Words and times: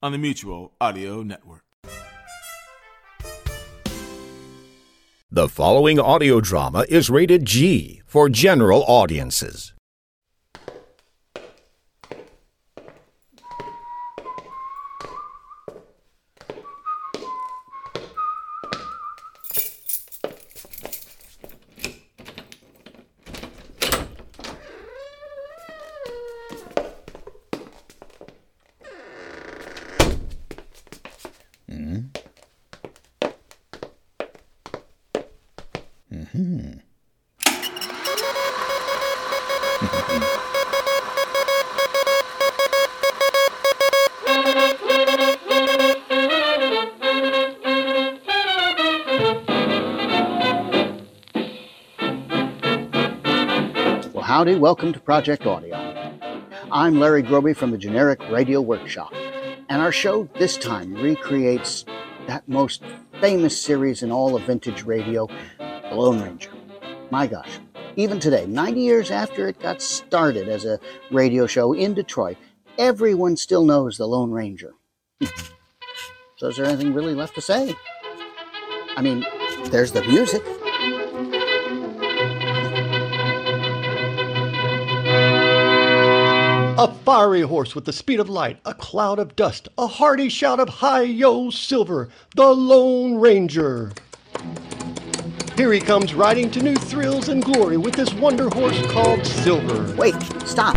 on 0.00 0.12
the 0.12 0.18
Mutual 0.18 0.72
Audio 0.80 1.22
Network. 1.22 1.64
The 5.30 5.48
following 5.48 5.98
audio 5.98 6.40
drama 6.40 6.86
is 6.88 7.10
rated 7.10 7.44
G 7.44 8.02
for 8.06 8.28
general 8.28 8.84
audiences. 8.86 9.74
Howdy, 54.38 54.54
welcome 54.54 54.92
to 54.92 55.00
Project 55.00 55.42
Audion. 55.42 56.46
I'm 56.70 57.00
Larry 57.00 57.24
Groebe 57.24 57.56
from 57.56 57.72
the 57.72 57.76
Generic 57.76 58.20
Radio 58.30 58.60
Workshop, 58.60 59.12
and 59.68 59.82
our 59.82 59.90
show 59.90 60.28
this 60.38 60.56
time 60.56 60.94
recreates 60.94 61.84
that 62.28 62.48
most 62.48 62.84
famous 63.20 63.60
series 63.60 64.04
in 64.04 64.12
all 64.12 64.36
of 64.36 64.44
vintage 64.44 64.84
radio, 64.84 65.26
The 65.58 65.90
Lone 65.92 66.22
Ranger. 66.22 66.52
My 67.10 67.26
gosh, 67.26 67.58
even 67.96 68.20
today, 68.20 68.46
90 68.46 68.80
years 68.80 69.10
after 69.10 69.48
it 69.48 69.58
got 69.58 69.82
started 69.82 70.48
as 70.48 70.64
a 70.64 70.78
radio 71.10 71.48
show 71.48 71.72
in 71.72 71.92
Detroit, 71.92 72.36
everyone 72.78 73.36
still 73.36 73.64
knows 73.64 73.96
The 73.96 74.06
Lone 74.06 74.30
Ranger. 74.30 74.74
so, 76.36 76.46
is 76.46 76.56
there 76.56 76.66
anything 76.66 76.94
really 76.94 77.16
left 77.16 77.34
to 77.34 77.40
say? 77.40 77.74
I 78.96 79.02
mean, 79.02 79.26
there's 79.72 79.90
the 79.90 80.04
music. 80.04 80.44
Fiery 87.08 87.40
horse 87.40 87.74
with 87.74 87.86
the 87.86 87.92
speed 87.94 88.20
of 88.20 88.28
light, 88.28 88.60
a 88.66 88.74
cloud 88.74 89.18
of 89.18 89.34
dust, 89.34 89.66
a 89.78 89.86
hearty 89.86 90.28
shout 90.28 90.60
of 90.60 90.68
Hi-Yo 90.68 91.48
Silver, 91.48 92.10
the 92.36 92.52
Lone 92.52 93.16
Ranger. 93.16 93.92
Here 95.56 95.72
he 95.72 95.80
comes 95.80 96.12
riding 96.12 96.50
to 96.50 96.60
new 96.62 96.74
thrills 96.74 97.30
and 97.30 97.42
glory 97.42 97.78
with 97.78 97.94
this 97.94 98.12
wonder 98.12 98.50
horse 98.50 98.86
called 98.88 99.24
Silver. 99.24 99.96
Wait, 99.96 100.20
stop. 100.44 100.76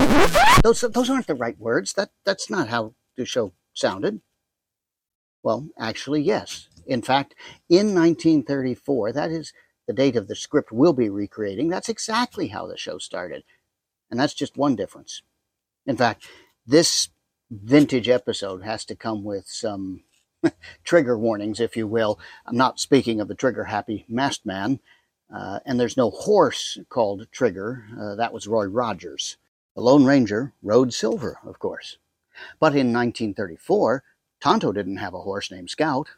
Those 0.63 0.79
those 0.79 1.09
aren't 1.09 1.27
the 1.27 1.35
right 1.35 1.59
words. 1.59 1.91
That 1.91 2.11
that's 2.23 2.49
not 2.49 2.69
how 2.69 2.93
the 3.17 3.25
show 3.25 3.51
sounded. 3.73 4.21
Well, 5.43 5.67
actually, 5.77 6.21
yes. 6.21 6.69
In 6.87 7.01
fact, 7.01 7.35
in 7.67 7.93
1934, 7.93 9.11
that 9.11 9.31
is 9.31 9.51
the 9.85 9.91
date 9.91 10.15
of 10.15 10.29
the 10.29 10.35
script 10.37 10.71
we'll 10.71 10.93
be 10.93 11.09
recreating. 11.09 11.67
That's 11.67 11.89
exactly 11.89 12.47
how 12.47 12.67
the 12.67 12.77
show 12.77 12.99
started. 12.99 13.43
And 14.09 14.17
that's 14.17 14.33
just 14.33 14.55
one 14.55 14.77
difference. 14.77 15.23
In 15.85 15.97
fact, 15.97 16.27
this 16.65 17.09
vintage 17.49 18.07
episode 18.07 18.63
has 18.63 18.85
to 18.85 18.95
come 18.95 19.23
with 19.23 19.45
some 19.47 20.03
trigger 20.83 21.17
warnings, 21.17 21.59
if 21.59 21.75
you 21.75 21.87
will. 21.87 22.19
I'm 22.45 22.57
not 22.57 22.79
speaking 22.79 23.19
of 23.19 23.27
the 23.27 23.35
trigger 23.35 23.65
happy 23.65 24.05
masked 24.07 24.45
man. 24.45 24.79
Uh, 25.33 25.59
and 25.65 25.79
there's 25.79 25.97
no 25.97 26.09
horse 26.09 26.77
called 26.89 27.27
Trigger. 27.31 27.85
Uh, 27.97 28.15
that 28.15 28.33
was 28.33 28.47
Roy 28.47 28.65
Rogers. 28.65 29.37
The 29.75 29.81
Lone 29.81 30.05
Ranger 30.05 30.53
rode 30.61 30.93
Silver, 30.93 31.39
of 31.45 31.57
course. 31.57 31.97
But 32.59 32.73
in 32.73 32.91
1934, 32.91 34.03
Tonto 34.41 34.71
didn't 34.71 34.97
have 34.97 35.13
a 35.13 35.21
horse 35.21 35.51
named 35.51 35.69
Scout. 35.69 36.09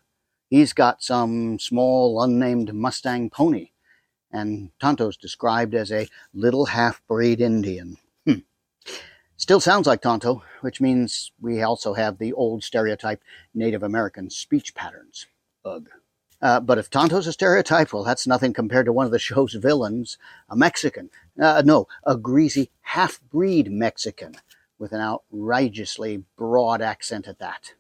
He's 0.50 0.73
got 0.73 1.03
some 1.03 1.59
small, 1.59 2.22
unnamed 2.23 2.73
Mustang 2.73 3.29
pony. 3.29 3.69
And 4.31 4.72
Tonto's 4.79 5.18
described 5.18 5.75
as 5.75 5.91
a 5.91 6.07
little 6.34 6.66
half 6.68 7.02
breed 7.07 7.40
Indian. 7.40 7.97
Hmm. 8.25 8.40
Still 9.38 9.59
sounds 9.59 9.88
like 9.88 10.01
Tonto, 10.01 10.44
which 10.61 10.79
means 10.79 11.31
we 11.41 11.61
also 11.61 11.94
have 11.94 12.17
the 12.17 12.33
old 12.33 12.63
stereotype 12.63 13.21
Native 13.53 13.83
American 13.83 14.29
speech 14.29 14.75
patterns. 14.75 15.25
Ugh. 15.66 15.89
Uh, 16.41 16.59
but 16.59 16.77
if 16.77 16.89
Tonto's 16.89 17.25
a 17.25 17.31
stereotype, 17.33 17.93
well, 17.93 18.03
that's 18.03 18.27
nothing 18.27 18.53
compared 18.53 18.85
to 18.85 18.93
one 18.93 19.05
of 19.05 19.13
the 19.13 19.19
show's 19.19 19.53
villains, 19.53 20.17
a 20.49 20.57
Mexican. 20.57 21.09
Uh, 21.41 21.63
no, 21.66 21.88
a 22.05 22.17
greasy 22.17 22.69
half 22.81 23.22
breed 23.31 23.72
Mexican 23.72 24.35
with 24.77 24.91
an 24.91 24.99
outrageously 24.99 26.25
broad 26.35 26.81
accent 26.81 27.27
at 27.27 27.39
that. 27.39 27.73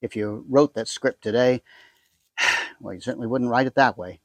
If 0.00 0.16
you 0.16 0.44
wrote 0.48 0.74
that 0.74 0.88
script 0.88 1.22
today, 1.22 1.62
well, 2.80 2.94
you 2.94 3.00
certainly 3.00 3.28
wouldn't 3.28 3.50
write 3.50 3.68
it 3.68 3.76
that 3.76 3.96
way. 3.96 4.18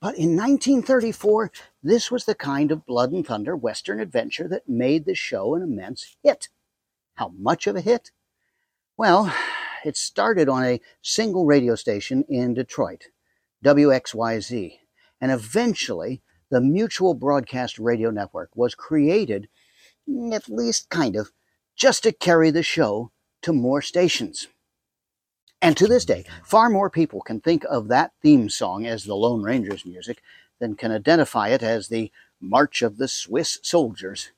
But 0.00 0.16
in 0.16 0.36
1934, 0.36 1.50
this 1.82 2.10
was 2.10 2.24
the 2.24 2.34
kind 2.34 2.70
of 2.70 2.86
blood 2.86 3.12
and 3.12 3.26
thunder 3.26 3.56
Western 3.56 4.00
adventure 4.00 4.48
that 4.48 4.68
made 4.68 5.04
the 5.04 5.14
show 5.14 5.54
an 5.54 5.62
immense 5.62 6.16
hit. 6.22 6.48
How 7.14 7.32
much 7.36 7.66
of 7.66 7.76
a 7.76 7.80
hit? 7.80 8.10
Well, 8.96 9.34
it 9.84 9.96
started 9.96 10.48
on 10.48 10.64
a 10.64 10.80
single 11.02 11.46
radio 11.46 11.74
station 11.74 12.24
in 12.28 12.54
Detroit, 12.54 13.08
WXYZ, 13.64 14.78
and 15.20 15.32
eventually 15.32 16.22
the 16.50 16.60
Mutual 16.60 17.14
Broadcast 17.14 17.78
Radio 17.78 18.10
Network 18.10 18.50
was 18.54 18.74
created, 18.74 19.48
at 20.32 20.48
least 20.48 20.90
kind 20.90 21.16
of, 21.16 21.32
just 21.74 22.04
to 22.04 22.12
carry 22.12 22.50
the 22.50 22.62
show 22.62 23.10
to 23.42 23.52
more 23.52 23.82
stations. 23.82 24.48
And 25.62 25.76
to 25.76 25.86
this 25.86 26.04
day, 26.04 26.24
far 26.44 26.68
more 26.68 26.90
people 26.90 27.20
can 27.20 27.40
think 27.40 27.64
of 27.68 27.88
that 27.88 28.12
theme 28.22 28.50
song 28.50 28.86
as 28.86 29.04
the 29.04 29.16
Lone 29.16 29.42
Ranger's 29.42 29.86
music 29.86 30.22
than 30.58 30.76
can 30.76 30.92
identify 30.92 31.48
it 31.48 31.62
as 31.62 31.88
the 31.88 32.12
March 32.40 32.82
of 32.82 32.98
the 32.98 33.08
Swiss 33.08 33.58
Soldiers 33.62 34.32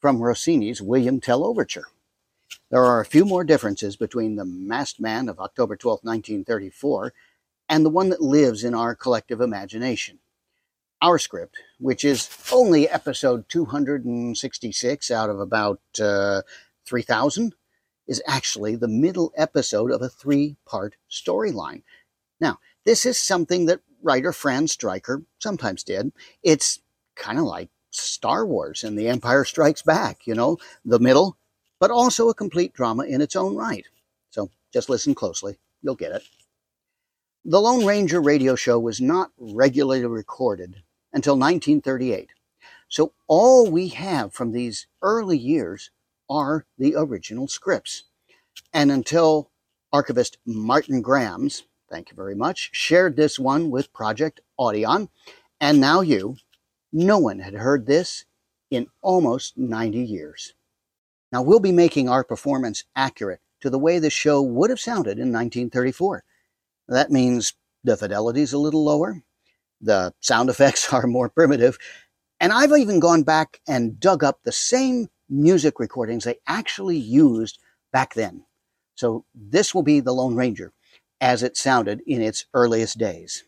from 0.00 0.20
Rossini's 0.20 0.82
William 0.82 1.20
Tell 1.20 1.44
Overture. 1.44 1.86
There 2.70 2.84
are 2.84 3.00
a 3.00 3.06
few 3.06 3.24
more 3.24 3.44
differences 3.44 3.96
between 3.96 4.36
the 4.36 4.44
Masked 4.44 5.00
Man 5.00 5.28
of 5.28 5.38
October 5.38 5.76
12, 5.76 6.00
1934, 6.02 7.12
and 7.68 7.84
the 7.84 7.90
one 7.90 8.08
that 8.10 8.20
lives 8.20 8.64
in 8.64 8.74
our 8.74 8.94
collective 8.94 9.40
imagination. 9.40 10.18
Our 11.00 11.18
script, 11.18 11.56
which 11.78 12.04
is 12.04 12.28
only 12.52 12.88
episode 12.88 13.48
266 13.48 15.10
out 15.10 15.30
of 15.30 15.38
about 15.38 15.80
uh, 16.00 16.42
3,000, 16.86 17.54
is 18.06 18.22
actually 18.26 18.76
the 18.76 18.88
middle 18.88 19.32
episode 19.36 19.90
of 19.90 20.02
a 20.02 20.08
three 20.08 20.56
part 20.66 20.96
storyline. 21.10 21.82
Now, 22.40 22.58
this 22.84 23.06
is 23.06 23.18
something 23.18 23.66
that 23.66 23.80
writer 24.02 24.32
Fran 24.32 24.68
Striker 24.68 25.22
sometimes 25.38 25.82
did. 25.82 26.12
It's 26.42 26.80
kind 27.16 27.38
of 27.38 27.44
like 27.44 27.70
Star 27.90 28.46
Wars 28.46 28.84
and 28.84 28.98
The 28.98 29.08
Empire 29.08 29.44
Strikes 29.44 29.82
Back, 29.82 30.26
you 30.26 30.34
know, 30.34 30.58
the 30.84 30.98
middle, 30.98 31.36
but 31.80 31.90
also 31.90 32.28
a 32.28 32.34
complete 32.34 32.72
drama 32.72 33.04
in 33.04 33.20
its 33.20 33.36
own 33.36 33.56
right. 33.56 33.86
So 34.30 34.50
just 34.72 34.88
listen 34.88 35.14
closely, 35.14 35.58
you'll 35.82 35.94
get 35.94 36.12
it. 36.12 36.22
The 37.44 37.60
Lone 37.60 37.84
Ranger 37.86 38.20
radio 38.20 38.54
show 38.56 38.78
was 38.78 39.00
not 39.00 39.30
regularly 39.38 40.04
recorded 40.04 40.82
until 41.12 41.34
1938. 41.34 42.30
So 42.88 43.12
all 43.26 43.70
we 43.70 43.88
have 43.88 44.32
from 44.32 44.52
these 44.52 44.86
early 45.02 45.38
years 45.38 45.90
are 46.28 46.66
the 46.78 46.94
original 46.96 47.48
scripts. 47.48 48.04
And 48.72 48.90
until 48.90 49.50
archivist 49.92 50.38
Martin 50.46 51.02
Grams, 51.02 51.64
thank 51.90 52.10
you 52.10 52.16
very 52.16 52.34
much, 52.34 52.70
shared 52.72 53.16
this 53.16 53.38
one 53.38 53.70
with 53.70 53.92
Project 53.92 54.40
Audion, 54.58 55.08
and 55.60 55.80
now 55.80 56.00
you, 56.00 56.36
no 56.92 57.18
one 57.18 57.38
had 57.40 57.54
heard 57.54 57.86
this 57.86 58.24
in 58.70 58.86
almost 59.02 59.56
90 59.56 59.98
years. 59.98 60.54
Now, 61.32 61.42
we'll 61.42 61.60
be 61.60 61.72
making 61.72 62.08
our 62.08 62.24
performance 62.24 62.84
accurate 62.94 63.40
to 63.60 63.70
the 63.70 63.78
way 63.78 63.98
the 63.98 64.10
show 64.10 64.40
would 64.42 64.70
have 64.70 64.80
sounded 64.80 65.18
in 65.18 65.32
1934. 65.32 66.24
That 66.88 67.10
means 67.10 67.54
the 67.84 67.96
fidelity's 67.96 68.52
a 68.52 68.58
little 68.58 68.84
lower, 68.84 69.22
the 69.80 70.14
sound 70.20 70.50
effects 70.50 70.92
are 70.92 71.06
more 71.06 71.28
primitive, 71.28 71.78
and 72.40 72.52
I've 72.52 72.72
even 72.72 73.00
gone 73.00 73.22
back 73.22 73.60
and 73.66 73.98
dug 73.98 74.22
up 74.22 74.40
the 74.42 74.52
same 74.52 75.08
music 75.28 75.80
recordings 75.80 76.24
they 76.24 76.36
actually 76.46 76.98
used 76.98 77.58
back 77.92 78.14
then. 78.14 78.44
So 78.94 79.24
this 79.34 79.74
will 79.74 79.82
be 79.82 80.00
the 80.00 80.12
Lone 80.12 80.36
Ranger 80.36 80.72
as 81.20 81.42
it 81.42 81.56
sounded 81.56 82.02
in 82.06 82.22
its 82.22 82.46
earliest 82.54 82.98
days. 82.98 83.44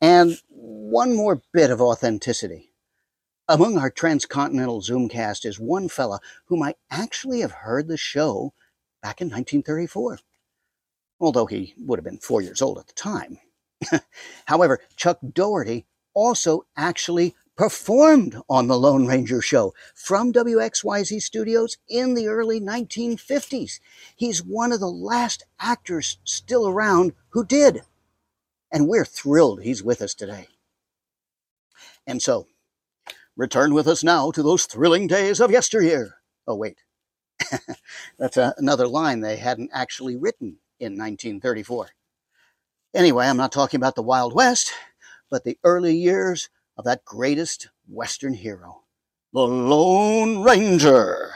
And 0.00 0.38
one 0.48 1.16
more 1.16 1.42
bit 1.52 1.70
of 1.70 1.80
authenticity. 1.80 2.72
Among 3.48 3.78
our 3.78 3.90
transcontinental 3.90 4.82
Zoomcast 4.82 5.46
is 5.46 5.58
one 5.58 5.88
fella 5.88 6.20
whom 6.46 6.62
I 6.62 6.74
actually 6.90 7.40
have 7.40 7.52
heard 7.52 7.88
the 7.88 7.96
show 7.96 8.52
back 9.02 9.20
in 9.20 9.28
1934, 9.28 10.18
although 11.20 11.46
he 11.46 11.74
would 11.78 11.98
have 11.98 12.04
been 12.04 12.18
four 12.18 12.42
years 12.42 12.60
old 12.60 12.78
at 12.78 12.86
the 12.86 12.92
time. 12.92 13.38
However, 14.44 14.80
Chuck 14.96 15.18
Daugherty 15.32 15.86
also 16.14 16.66
actually 16.76 17.34
performed 17.58 18.40
on 18.48 18.68
the 18.68 18.78
Lone 18.78 19.04
Ranger 19.04 19.42
show 19.42 19.74
from 19.92 20.32
WXYZ 20.32 21.20
Studios 21.20 21.76
in 21.88 22.14
the 22.14 22.28
early 22.28 22.60
1950s. 22.60 23.80
He's 24.14 24.44
one 24.44 24.70
of 24.70 24.78
the 24.78 24.86
last 24.86 25.44
actors 25.58 26.18
still 26.22 26.68
around 26.68 27.14
who 27.30 27.44
did. 27.44 27.82
And 28.70 28.86
we're 28.86 29.04
thrilled 29.04 29.62
he's 29.62 29.82
with 29.82 30.00
us 30.00 30.14
today. 30.14 30.46
And 32.06 32.22
so, 32.22 32.46
return 33.36 33.74
with 33.74 33.88
us 33.88 34.04
now 34.04 34.30
to 34.30 34.42
those 34.42 34.66
thrilling 34.66 35.08
days 35.08 35.40
of 35.40 35.50
yesteryear. 35.50 36.14
Oh, 36.46 36.54
wait. 36.54 36.78
That's 38.18 38.36
a, 38.36 38.54
another 38.56 38.86
line 38.86 39.20
they 39.20 39.36
hadn't 39.36 39.70
actually 39.74 40.16
written 40.16 40.58
in 40.78 40.92
1934. 40.92 41.88
Anyway, 42.94 43.26
I'm 43.26 43.36
not 43.36 43.50
talking 43.50 43.78
about 43.78 43.96
the 43.96 44.02
Wild 44.02 44.32
West, 44.32 44.72
but 45.28 45.42
the 45.42 45.58
early 45.64 45.96
years 45.96 46.48
of 46.78 46.84
that 46.84 47.04
greatest 47.04 47.68
Western 47.88 48.32
hero, 48.32 48.84
the 49.32 49.40
Lone 49.40 50.44
Ranger. 50.44 51.32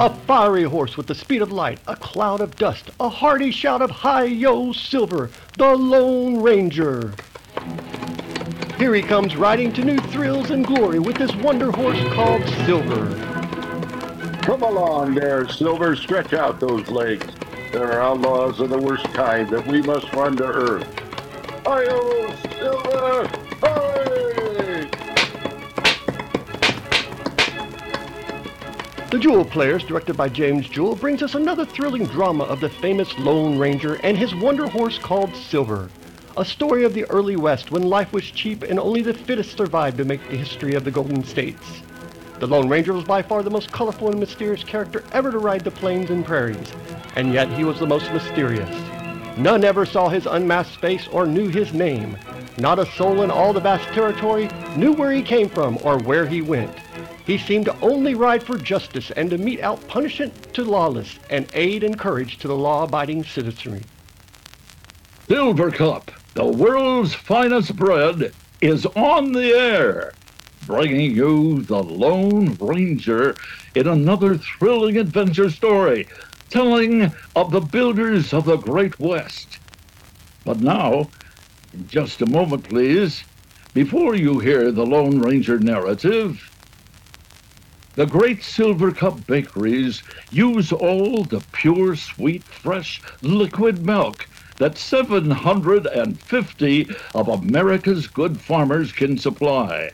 A 0.00 0.14
fiery 0.26 0.62
horse 0.64 0.98
with 0.98 1.06
the 1.06 1.14
speed 1.14 1.40
of 1.40 1.50
light, 1.50 1.80
a 1.86 1.96
cloud 1.96 2.42
of 2.42 2.54
dust, 2.56 2.90
a 3.00 3.08
hearty 3.08 3.50
shout 3.50 3.80
of 3.80 3.90
Hi-Yo 3.90 4.72
Silver, 4.72 5.30
the 5.56 5.74
Lone 5.74 6.42
Ranger. 6.42 7.14
Here 8.78 8.94
he 8.94 9.02
comes 9.02 9.34
riding 9.34 9.72
to 9.72 9.84
new 9.84 9.98
thrills 9.98 10.50
and 10.50 10.64
glory 10.64 11.00
with 11.00 11.16
his 11.16 11.34
wonder 11.34 11.72
horse 11.72 12.00
called 12.14 12.44
Silver. 12.64 13.08
Come 14.42 14.62
along 14.62 15.16
there, 15.16 15.48
Silver. 15.48 15.96
Stretch 15.96 16.32
out 16.32 16.60
those 16.60 16.88
legs. 16.88 17.26
There 17.72 17.90
are 17.90 18.00
outlaws 18.00 18.60
of 18.60 18.70
the 18.70 18.78
worst 18.78 19.04
kind 19.12 19.50
that 19.50 19.66
we 19.66 19.82
must 19.82 20.12
run 20.12 20.36
to 20.36 20.44
earth. 20.44 20.86
Hi-yo, 21.66 22.32
Silver! 22.56 23.28
The 29.10 29.18
Jewell 29.18 29.44
Players, 29.44 29.82
directed 29.82 30.16
by 30.16 30.28
James 30.28 30.68
Jewell, 30.68 30.94
brings 30.94 31.22
us 31.24 31.34
another 31.34 31.64
thrilling 31.64 32.04
drama 32.04 32.44
of 32.44 32.60
the 32.60 32.68
famous 32.68 33.18
Lone 33.18 33.58
Ranger 33.58 33.98
and 34.04 34.16
his 34.16 34.36
wonder 34.36 34.68
horse 34.68 34.98
called 34.98 35.34
Silver. 35.34 35.90
A 36.38 36.44
story 36.44 36.84
of 36.84 36.94
the 36.94 37.04
early 37.06 37.34
West 37.34 37.72
when 37.72 37.82
life 37.82 38.12
was 38.12 38.30
cheap 38.30 38.62
and 38.62 38.78
only 38.78 39.02
the 39.02 39.12
fittest 39.12 39.56
survived 39.56 39.98
to 39.98 40.04
make 40.04 40.20
the 40.30 40.36
history 40.36 40.74
of 40.74 40.84
the 40.84 40.90
Golden 40.92 41.24
States. 41.24 41.82
The 42.38 42.46
Lone 42.46 42.68
Ranger 42.68 42.92
was 42.92 43.02
by 43.02 43.22
far 43.22 43.42
the 43.42 43.50
most 43.50 43.72
colorful 43.72 44.08
and 44.08 44.20
mysterious 44.20 44.62
character 44.62 45.02
ever 45.10 45.32
to 45.32 45.38
ride 45.38 45.64
the 45.64 45.72
plains 45.72 46.10
and 46.10 46.24
prairies, 46.24 46.70
and 47.16 47.32
yet 47.32 47.48
he 47.48 47.64
was 47.64 47.80
the 47.80 47.88
most 47.88 48.12
mysterious. 48.12 48.70
None 49.36 49.64
ever 49.64 49.84
saw 49.84 50.08
his 50.08 50.26
unmasked 50.26 50.80
face 50.80 51.08
or 51.08 51.26
knew 51.26 51.48
his 51.48 51.72
name. 51.72 52.16
Not 52.56 52.78
a 52.78 52.86
soul 52.86 53.22
in 53.22 53.32
all 53.32 53.52
the 53.52 53.58
vast 53.58 53.88
territory 53.88 54.48
knew 54.76 54.92
where 54.92 55.10
he 55.10 55.22
came 55.22 55.48
from 55.48 55.76
or 55.82 55.98
where 55.98 56.24
he 56.24 56.40
went. 56.40 56.72
He 57.26 57.36
seemed 57.36 57.64
to 57.64 57.80
only 57.80 58.14
ride 58.14 58.44
for 58.44 58.56
justice 58.56 59.10
and 59.10 59.28
to 59.30 59.38
mete 59.38 59.60
out 59.60 59.88
punishment 59.88 60.54
to 60.54 60.62
lawless 60.62 61.18
and 61.30 61.48
aid 61.54 61.82
and 61.82 61.98
courage 61.98 62.38
to 62.38 62.46
the 62.46 62.56
law-abiding 62.56 63.24
citizenry. 63.24 63.82
Silvercup, 65.28 66.10
the 66.38 66.46
world's 66.46 67.12
finest 67.14 67.74
bread, 67.74 68.32
is 68.60 68.86
on 68.86 69.32
the 69.32 69.48
air, 69.48 70.12
bringing 70.66 71.10
you 71.10 71.62
the 71.62 71.82
Lone 71.82 72.56
Ranger 72.60 73.34
in 73.74 73.88
another 73.88 74.38
thrilling 74.38 74.98
adventure 74.98 75.50
story 75.50 76.06
telling 76.48 77.12
of 77.34 77.50
the 77.50 77.58
builders 77.58 78.32
of 78.32 78.44
the 78.44 78.56
Great 78.56 79.00
West. 79.00 79.58
But 80.44 80.60
now, 80.60 81.10
just 81.88 82.22
a 82.22 82.26
moment, 82.26 82.68
please, 82.68 83.24
before 83.74 84.14
you 84.14 84.38
hear 84.38 84.70
the 84.70 84.86
Lone 84.86 85.18
Ranger 85.18 85.58
narrative, 85.58 86.48
the 87.96 88.06
great 88.06 88.42
Silvercup 88.42 89.26
bakeries 89.26 90.04
use 90.30 90.70
all 90.70 91.24
the 91.24 91.42
pure, 91.50 91.96
sweet, 91.96 92.44
fresh, 92.44 93.02
liquid 93.22 93.84
milk 93.84 94.28
that 94.58 94.76
750 94.76 96.86
of 97.14 97.28
America's 97.28 98.06
good 98.06 98.38
farmers 98.40 98.92
can 98.92 99.16
supply. 99.16 99.90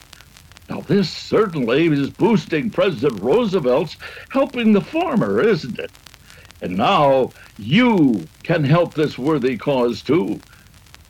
Now, 0.68 0.80
this 0.80 1.08
certainly 1.10 1.86
is 1.86 2.10
boosting 2.10 2.70
President 2.70 3.20
Roosevelt's 3.20 3.96
helping 4.30 4.72
the 4.72 4.80
farmer, 4.80 5.40
isn't 5.40 5.78
it? 5.78 5.92
And 6.62 6.78
now 6.78 7.32
you 7.58 8.26
can 8.42 8.64
help 8.64 8.94
this 8.94 9.18
worthy 9.18 9.58
cause 9.58 10.00
too. 10.00 10.40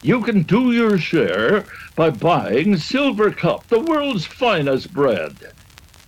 You 0.03 0.23
can 0.23 0.43
do 0.43 0.73
your 0.73 0.99
share 0.99 1.65
by 1.95 2.11
buying 2.11 2.75
Silvercup, 2.75 3.69
the 3.69 3.79
world's 3.79 4.27
finest 4.27 4.93
bread. 4.93 5.37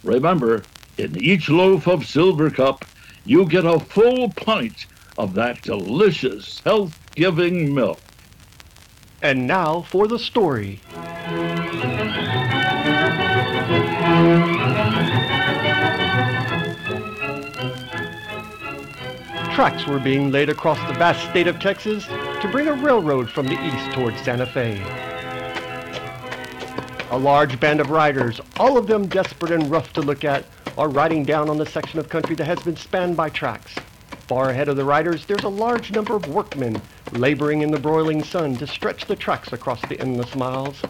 Remember, 0.03 0.65
in 0.99 1.17
each 1.23 1.49
loaf 1.49 1.87
of 1.87 2.01
Silvercup, 2.01 2.83
you 3.25 3.47
get 3.47 3.65
a 3.65 3.79
full 3.79 4.31
pint 4.31 4.87
of 5.19 5.35
that 5.35 5.63
delicious, 5.63 6.61
health 6.61 6.99
giving 7.15 7.75
milk. 7.75 8.01
And 9.23 9.47
now 9.47 9.83
for 9.83 10.07
the 10.07 10.19
story. 10.19 10.81
Tracks 19.55 19.87
were 19.87 19.99
being 19.99 20.31
laid 20.31 20.51
across 20.51 20.79
the 20.87 20.99
vast 20.99 21.31
state 21.31 21.47
of 21.47 21.59
Texas 21.59 22.05
to 22.07 22.49
bring 22.53 22.69
a 22.69 22.75
railroad 22.75 23.31
from 23.31 23.47
the 23.47 23.59
east 23.65 23.93
towards 23.93 24.21
Santa 24.21 24.45
Fe. 24.45 24.83
A 27.11 27.19
large 27.19 27.59
band 27.59 27.81
of 27.81 27.89
riders, 27.89 28.41
all 28.59 28.77
of 28.77 28.87
them 28.87 29.07
desperate 29.07 29.53
and 29.53 29.71
rough 29.71 29.95
to 29.95 30.03
look 30.03 30.25
at, 30.25 30.45
are 30.77 30.91
riding 30.91 31.25
down 31.25 31.49
on 31.49 31.57
the 31.57 31.65
section 31.65 31.99
of 31.99 32.11
country 32.11 32.35
that 32.35 32.45
has 32.45 32.59
been 32.61 32.77
spanned 32.77 33.17
by 33.17 33.31
tracks. 33.31 33.75
Far 34.27 34.51
ahead 34.51 34.69
of 34.69 34.77
the 34.77 34.85
riders, 34.85 35.25
there's 35.27 35.45
a 35.45 35.49
large 35.49 35.93
number 35.93 36.17
of 36.17 36.27
workmen 36.27 36.83
laboring 37.13 37.63
in 37.63 37.71
the 37.71 37.79
broiling 37.79 38.25
sun 38.25 38.57
to 38.57 38.67
stretch 38.67 39.07
the 39.07 39.15
tracks 39.15 39.53
across 39.53 39.81
the 39.83 40.01
endless 40.01 40.35
miles. 40.35 40.83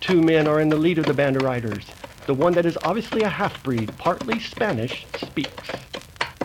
Two 0.00 0.20
men 0.20 0.48
are 0.48 0.60
in 0.60 0.68
the 0.68 0.76
lead 0.76 0.98
of 0.98 1.06
the 1.06 1.14
band 1.14 1.36
of 1.36 1.42
riders. 1.42 1.86
The 2.26 2.34
one 2.34 2.54
that 2.54 2.66
is 2.66 2.76
obviously 2.82 3.22
a 3.22 3.28
half-breed, 3.28 3.96
partly 3.98 4.40
Spanish, 4.40 5.06
speaks. 5.16 5.70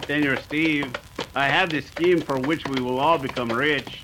Senor 0.06 0.38
Steve, 0.38 0.94
I 1.34 1.48
have 1.48 1.72
this 1.72 1.88
scheme 1.88 2.22
for 2.22 2.40
which 2.40 2.68
we 2.68 2.82
will 2.82 3.00
all 3.00 3.18
become 3.18 3.50
rich. 3.50 4.04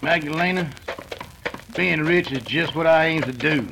Magdalena, 0.00 0.70
being 1.76 2.00
rich 2.00 2.32
is 2.32 2.42
just 2.44 2.74
what 2.74 2.86
I 2.86 3.06
aim 3.06 3.22
to 3.22 3.32
do. 3.32 3.68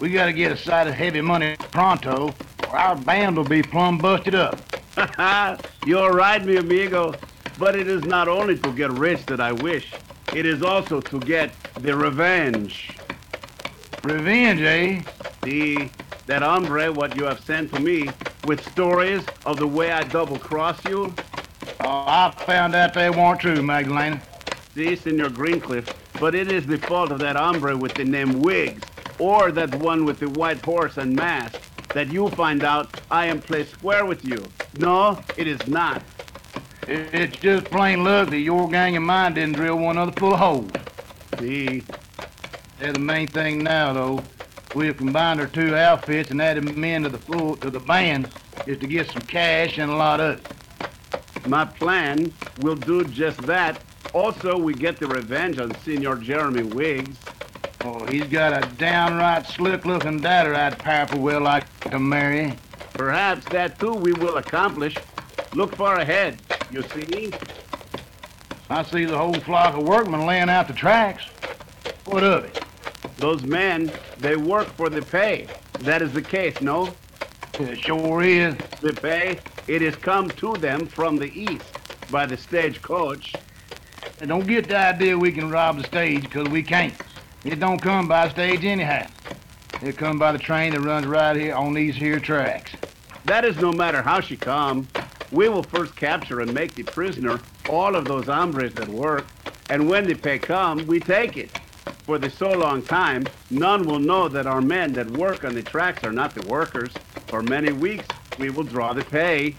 We 0.00 0.10
gotta 0.10 0.32
get 0.32 0.50
a 0.50 0.56
sight 0.56 0.88
of 0.88 0.94
heavy 0.94 1.20
money 1.20 1.54
pronto, 1.70 2.34
or 2.68 2.76
our 2.76 2.96
band 2.96 3.36
will 3.36 3.44
be 3.44 3.62
plumb 3.62 3.98
busted 3.98 4.34
up. 4.34 4.60
You're 5.86 6.12
right, 6.12 6.44
mi 6.44 6.56
amigo. 6.56 7.14
But 7.58 7.76
it 7.76 7.88
is 7.88 8.04
not 8.04 8.28
only 8.28 8.58
to 8.58 8.72
get 8.72 8.90
rich 8.90 9.26
that 9.26 9.40
I 9.40 9.52
wish. 9.52 9.92
It 10.34 10.46
is 10.46 10.62
also 10.62 11.00
to 11.00 11.20
get 11.20 11.52
the 11.74 11.96
revenge. 11.96 12.96
Revenge, 14.04 14.60
eh? 14.60 15.02
The 15.42 15.90
that 16.26 16.42
hombre 16.42 16.92
what 16.92 17.16
you 17.16 17.24
have 17.24 17.40
sent 17.40 17.72
to 17.74 17.80
me 17.80 18.08
with 18.44 18.66
stories 18.70 19.24
of 19.44 19.58
the 19.58 19.66
way 19.66 19.90
I 19.90 20.04
double-cross 20.04 20.84
you. 20.84 21.12
Oh, 21.80 22.04
I 22.06 22.32
found 22.46 22.74
out 22.74 22.94
they 22.94 23.10
weren't 23.10 23.40
true, 23.40 23.62
Magdalena. 23.62 24.22
See, 24.74 24.94
Senor 24.94 25.30
Greencliff, 25.30 25.92
but 26.20 26.34
it 26.34 26.52
is 26.52 26.66
the 26.66 26.78
fault 26.78 27.10
of 27.10 27.18
that 27.18 27.34
hombre 27.36 27.76
with 27.76 27.94
the 27.94 28.04
name 28.04 28.40
Wiggs, 28.40 28.82
or 29.18 29.50
that 29.50 29.74
one 29.76 30.04
with 30.04 30.20
the 30.20 30.28
white 30.30 30.64
horse 30.64 30.98
and 30.98 31.16
mask, 31.16 31.60
that 31.94 32.12
you 32.12 32.28
find 32.28 32.62
out 32.62 33.00
I 33.10 33.26
am 33.26 33.40
placed 33.40 33.72
square 33.72 34.06
with 34.06 34.24
you. 34.24 34.44
No, 34.78 35.20
it 35.36 35.46
is 35.46 35.66
not. 35.66 36.02
It's 36.86 37.36
just 37.36 37.66
plain 37.66 38.04
luck 38.04 38.30
that 38.30 38.38
your 38.38 38.68
gang 38.68 38.96
and 38.96 39.04
mine 39.06 39.34
didn't 39.34 39.54
drill 39.54 39.76
one 39.78 39.98
other 39.98 40.12
full 40.12 40.34
of 40.34 40.40
holes. 40.40 40.70
See, 41.38 41.82
They're 42.78 42.92
the 42.92 42.98
main 42.98 43.26
thing 43.28 43.62
now, 43.62 43.92
though. 43.92 44.22
We 44.74 44.86
have 44.86 44.96
combined 44.96 45.40
our 45.40 45.46
two 45.46 45.76
outfits 45.76 46.30
and 46.30 46.40
added 46.40 46.76
men 46.76 47.02
to 47.02 47.08
the 47.08 47.18
full 47.18 47.56
to 47.56 47.70
the 47.70 47.80
band 47.80 48.30
is 48.66 48.78
to 48.78 48.86
get 48.86 49.10
some 49.10 49.22
cash 49.22 49.78
and 49.78 49.90
a 49.90 49.96
lot 49.96 50.20
of 50.20 50.38
it. 50.38 51.48
my 51.48 51.64
plan 51.64 52.32
will 52.60 52.76
do 52.76 53.04
just 53.04 53.42
that. 53.42 53.80
Also, 54.12 54.56
we 54.58 54.74
get 54.74 54.98
the 54.98 55.06
revenge 55.06 55.58
on 55.58 55.74
Senor 55.80 56.16
Jeremy 56.16 56.62
Wiggs. 56.62 57.16
Oh, 57.82 58.04
he's 58.06 58.24
got 58.26 58.52
a 58.52 58.66
downright 58.76 59.46
slick-looking 59.46 60.20
daughter 60.20 60.54
I'd 60.54 60.78
powerful 60.78 61.20
well 61.20 61.40
like 61.40 61.64
to 61.90 61.98
marry. 61.98 62.54
Perhaps 63.00 63.46
that 63.46 63.78
too 63.78 63.94
we 63.94 64.12
will 64.12 64.36
accomplish. 64.36 64.94
Look 65.54 65.74
far 65.74 66.00
ahead, 66.00 66.36
you 66.70 66.82
see? 66.82 67.32
I 68.68 68.82
see 68.82 69.06
the 69.06 69.16
whole 69.16 69.32
flock 69.32 69.74
of 69.74 69.88
workmen 69.88 70.26
laying 70.26 70.50
out 70.50 70.68
the 70.68 70.74
tracks. 70.74 71.24
What 72.04 72.22
of 72.22 72.44
it? 72.44 72.62
Those 73.16 73.42
men, 73.42 73.90
they 74.18 74.36
work 74.36 74.66
for 74.76 74.90
the 74.90 75.00
pay. 75.00 75.46
That 75.78 76.02
is 76.02 76.12
the 76.12 76.20
case, 76.20 76.60
no? 76.60 76.92
It 77.58 77.78
sure 77.78 78.22
is. 78.22 78.54
The 78.82 78.92
pay, 78.92 79.38
it 79.66 79.80
is 79.80 79.96
come 79.96 80.28
to 80.32 80.52
them 80.52 80.86
from 80.86 81.16
the 81.16 81.32
east 81.32 81.78
by 82.10 82.26
the 82.26 82.36
stagecoach. 82.36 83.34
And 84.20 84.28
don't 84.28 84.46
get 84.46 84.68
the 84.68 84.76
idea 84.76 85.16
we 85.16 85.32
can 85.32 85.50
rob 85.50 85.78
the 85.78 85.84
stage, 85.84 86.28
'cause 86.28 86.48
we 86.50 86.62
can't. 86.62 86.92
It 87.46 87.60
don't 87.60 87.80
come 87.80 88.08
by 88.08 88.28
stage 88.28 88.66
anyhow. 88.66 89.06
It 89.80 89.96
come 89.96 90.18
by 90.18 90.32
the 90.32 90.38
train 90.38 90.72
that 90.74 90.80
runs 90.80 91.06
right 91.06 91.34
here 91.34 91.54
on 91.54 91.72
these 91.72 91.96
here 91.96 92.20
tracks. 92.20 92.72
That 93.30 93.44
is 93.44 93.58
no 93.58 93.72
matter 93.72 94.02
how 94.02 94.18
she 94.18 94.36
come. 94.36 94.88
We 95.30 95.48
will 95.48 95.62
first 95.62 95.94
capture 95.94 96.40
and 96.40 96.52
make 96.52 96.74
the 96.74 96.82
prisoner 96.82 97.38
all 97.68 97.94
of 97.94 98.04
those 98.04 98.26
hombres 98.26 98.74
that 98.74 98.88
work, 98.88 99.24
and 99.68 99.88
when 99.88 100.04
the 100.04 100.16
pay 100.16 100.40
come, 100.40 100.84
we 100.88 100.98
take 100.98 101.36
it. 101.36 101.56
For 102.06 102.18
the 102.18 102.28
so 102.28 102.50
long 102.50 102.82
time, 102.82 103.28
none 103.48 103.86
will 103.86 104.00
know 104.00 104.26
that 104.26 104.48
our 104.48 104.60
men 104.60 104.92
that 104.94 105.08
work 105.12 105.44
on 105.44 105.54
the 105.54 105.62
tracks 105.62 106.02
are 106.02 106.10
not 106.10 106.34
the 106.34 106.44
workers. 106.48 106.92
For 107.28 107.40
many 107.40 107.70
weeks, 107.70 108.04
we 108.36 108.50
will 108.50 108.64
draw 108.64 108.92
the 108.94 109.04
pay. 109.04 109.54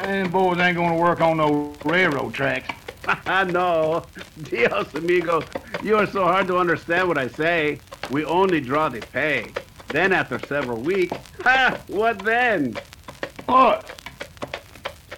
And 0.00 0.32
boys 0.32 0.58
ain't 0.58 0.76
gonna 0.76 0.96
work 0.96 1.20
on 1.20 1.36
no 1.36 1.74
railroad 1.84 2.34
tracks. 2.34 2.74
no, 3.52 4.02
Dios 4.42 4.92
amigo, 4.94 5.44
you 5.80 5.94
are 5.94 6.08
so 6.08 6.24
hard 6.24 6.48
to 6.48 6.58
understand 6.58 7.06
what 7.06 7.18
I 7.18 7.28
say. 7.28 7.78
We 8.10 8.24
only 8.24 8.60
draw 8.60 8.88
the 8.88 8.98
pay. 8.98 9.52
Then 9.90 10.12
after 10.12 10.40
several 10.48 10.80
weeks, 10.80 11.16
ha, 11.44 11.78
what 11.86 12.18
then? 12.18 12.76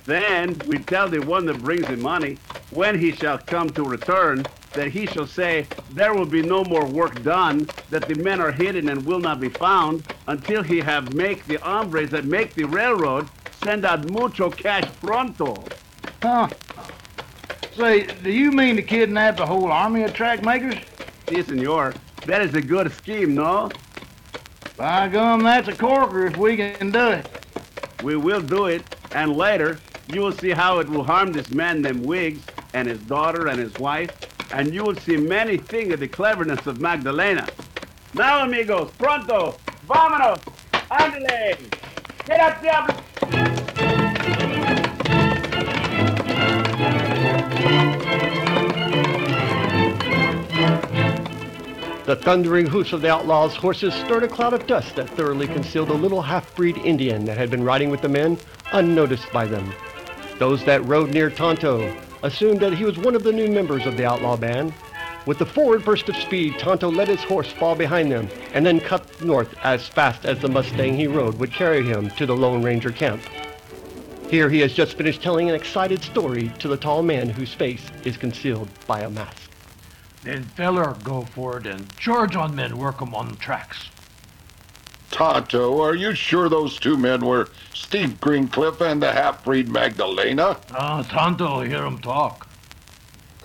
Then 0.04 0.58
we 0.66 0.78
tell 0.78 1.08
the 1.08 1.20
one 1.20 1.44
that 1.46 1.58
brings 1.58 1.86
the 1.86 1.96
money, 1.98 2.38
when 2.70 2.98
he 2.98 3.12
shall 3.12 3.36
come 3.36 3.68
to 3.70 3.82
return, 3.82 4.46
that 4.72 4.88
he 4.88 5.06
shall 5.06 5.26
say, 5.26 5.66
there 5.90 6.14
will 6.14 6.24
be 6.24 6.40
no 6.40 6.64
more 6.64 6.86
work 6.86 7.22
done, 7.22 7.68
that 7.90 8.08
the 8.08 8.14
men 8.14 8.40
are 8.40 8.50
hidden 8.50 8.88
and 8.88 9.04
will 9.04 9.20
not 9.20 9.38
be 9.38 9.50
found, 9.50 10.02
until 10.26 10.62
he 10.62 10.78
have 10.78 11.12
make 11.12 11.44
the 11.46 11.56
hombres 11.56 12.10
that 12.10 12.24
make 12.24 12.54
the 12.54 12.64
railroad 12.64 13.28
send 13.62 13.84
out 13.84 14.10
mucho 14.10 14.48
cash 14.50 14.88
pronto. 15.02 15.62
Huh? 16.22 16.48
Say, 17.76 18.06
do 18.06 18.30
you 18.30 18.50
mean 18.50 18.76
to 18.76 18.82
kidnap 18.82 19.36
the 19.36 19.46
whole 19.46 19.70
army 19.70 20.04
of 20.04 20.14
track 20.14 20.42
makers? 20.42 20.76
Si, 21.28 21.42
senor. 21.42 21.92
That 22.26 22.40
is 22.40 22.54
a 22.54 22.62
good 22.62 22.90
scheme, 22.92 23.34
no? 23.34 23.70
By 24.76 25.08
gum, 25.08 25.42
that's 25.42 25.68
a 25.68 25.74
corker 25.74 26.26
if 26.26 26.36
we 26.36 26.56
can 26.56 26.90
do 26.90 27.10
it. 27.10 27.26
We 28.02 28.16
will 28.16 28.40
do 28.40 28.66
it, 28.66 28.82
and 29.12 29.36
later 29.36 29.78
you 30.12 30.20
will 30.20 30.32
see 30.32 30.50
how 30.50 30.78
it 30.78 30.88
will 30.88 31.04
harm 31.04 31.32
this 31.32 31.50
man 31.50 31.82
named 31.82 32.06
Wiggs 32.06 32.42
and 32.74 32.86
his 32.88 33.00
daughter 33.00 33.48
and 33.48 33.58
his 33.58 33.74
wife, 33.74 34.10
and 34.52 34.72
you 34.72 34.84
will 34.84 34.96
see 34.96 35.16
many 35.16 35.56
things 35.56 35.92
of 35.92 36.00
the 36.00 36.08
cleverness 36.08 36.66
of 36.66 36.80
Magdalena. 36.80 37.46
Now, 38.14 38.44
amigos, 38.44 38.90
pronto, 38.98 39.58
vámonos, 39.86 40.40
ándale, 40.90 41.58
get 42.26 42.40
up, 42.40 42.62
diablo. 42.62 43.07
The 52.08 52.16
thundering 52.16 52.66
hoofs 52.66 52.94
of 52.94 53.02
the 53.02 53.12
outlaws' 53.12 53.54
horses 53.54 53.92
stirred 53.92 54.22
a 54.22 54.28
cloud 54.28 54.54
of 54.54 54.66
dust 54.66 54.96
that 54.96 55.10
thoroughly 55.10 55.46
concealed 55.46 55.88
the 55.88 55.92
little 55.92 56.22
half-breed 56.22 56.78
Indian 56.78 57.26
that 57.26 57.36
had 57.36 57.50
been 57.50 57.62
riding 57.62 57.90
with 57.90 58.00
the 58.00 58.08
men, 58.08 58.38
unnoticed 58.72 59.30
by 59.30 59.44
them. 59.44 59.74
Those 60.38 60.64
that 60.64 60.82
rode 60.86 61.12
near 61.12 61.28
Tonto 61.28 61.94
assumed 62.22 62.60
that 62.60 62.72
he 62.72 62.86
was 62.86 62.96
one 62.96 63.14
of 63.14 63.24
the 63.24 63.32
new 63.32 63.46
members 63.46 63.84
of 63.84 63.98
the 63.98 64.06
outlaw 64.06 64.38
band. 64.38 64.72
With 65.26 65.38
the 65.38 65.44
forward 65.44 65.84
burst 65.84 66.08
of 66.08 66.16
speed, 66.16 66.58
Tonto 66.58 66.90
let 66.90 67.08
his 67.08 67.22
horse 67.24 67.52
fall 67.52 67.74
behind 67.74 68.10
them 68.10 68.30
and 68.54 68.64
then 68.64 68.80
cut 68.80 69.04
north 69.22 69.54
as 69.62 69.86
fast 69.86 70.24
as 70.24 70.38
the 70.38 70.48
Mustang 70.48 70.96
he 70.96 71.06
rode 71.06 71.38
would 71.38 71.52
carry 71.52 71.84
him 71.84 72.08
to 72.12 72.24
the 72.24 72.34
Lone 72.34 72.62
Ranger 72.62 72.90
camp. 72.90 73.20
Here 74.30 74.48
he 74.48 74.60
has 74.60 74.72
just 74.72 74.96
finished 74.96 75.20
telling 75.20 75.50
an 75.50 75.54
excited 75.54 76.02
story 76.02 76.50
to 76.60 76.68
the 76.68 76.78
tall 76.78 77.02
man 77.02 77.28
whose 77.28 77.52
face 77.52 77.84
is 78.04 78.16
concealed 78.16 78.70
by 78.86 79.00
a 79.00 79.10
mask. 79.10 79.47
Then 80.28 80.44
feller 80.44 80.94
go 81.04 81.24
for 81.24 81.56
it 81.56 81.66
and 81.66 81.88
charge 81.96 82.36
on 82.36 82.54
men 82.54 82.76
work 82.76 83.00
'em 83.00 83.14
on 83.14 83.30
the 83.30 83.36
tracks. 83.36 83.88
Tonto, 85.10 85.80
are 85.80 85.94
you 85.94 86.14
sure 86.14 86.50
those 86.50 86.78
two 86.78 86.98
men 86.98 87.24
were 87.24 87.48
Steve 87.72 88.20
Greencliff 88.20 88.82
and 88.82 89.02
the 89.02 89.10
half-breed 89.10 89.70
Magdalena? 89.70 90.58
Ah, 90.74 91.02
Tonto 91.02 91.62
hear 91.62 91.86
'em 91.86 91.96
talk. 92.00 92.46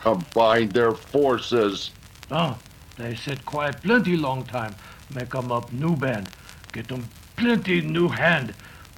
Combine 0.01 0.67
their 0.71 0.93
forces. 0.93 1.91
Ah, 2.29 2.57
they 2.97 3.15
sit 3.15 3.45
quiet 3.45 3.81
plenty 3.81 4.17
long 4.17 4.43
time. 4.43 4.75
Make 5.09 5.33
'em 5.33 5.53
up 5.53 5.71
new 5.71 5.95
band. 5.95 6.31
Get 6.73 6.91
'em 6.91 7.07
plenty 7.37 7.79
new 7.79 8.09
hand. 8.09 8.55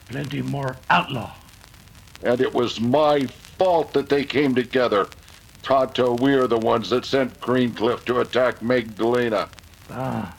Plenty 0.10 0.42
more 0.42 0.78
outlaw. 0.90 1.34
And 2.24 2.42
it 2.42 2.52
was 2.52 2.80
my 2.80 3.28
fault 3.60 3.94
that 3.94 4.10
they 4.10 4.24
came 4.24 4.56
together. 4.56 5.08
Tonto, 5.70 6.14
we 6.22 6.36
are 6.36 6.46
the 6.46 6.60
ones 6.60 6.92
that 6.92 7.06
sent 7.06 7.42
Greencliff 7.42 8.06
to 8.06 8.20
attack 8.20 8.62
Magdalena. 8.62 9.50
Ah, 9.90 10.36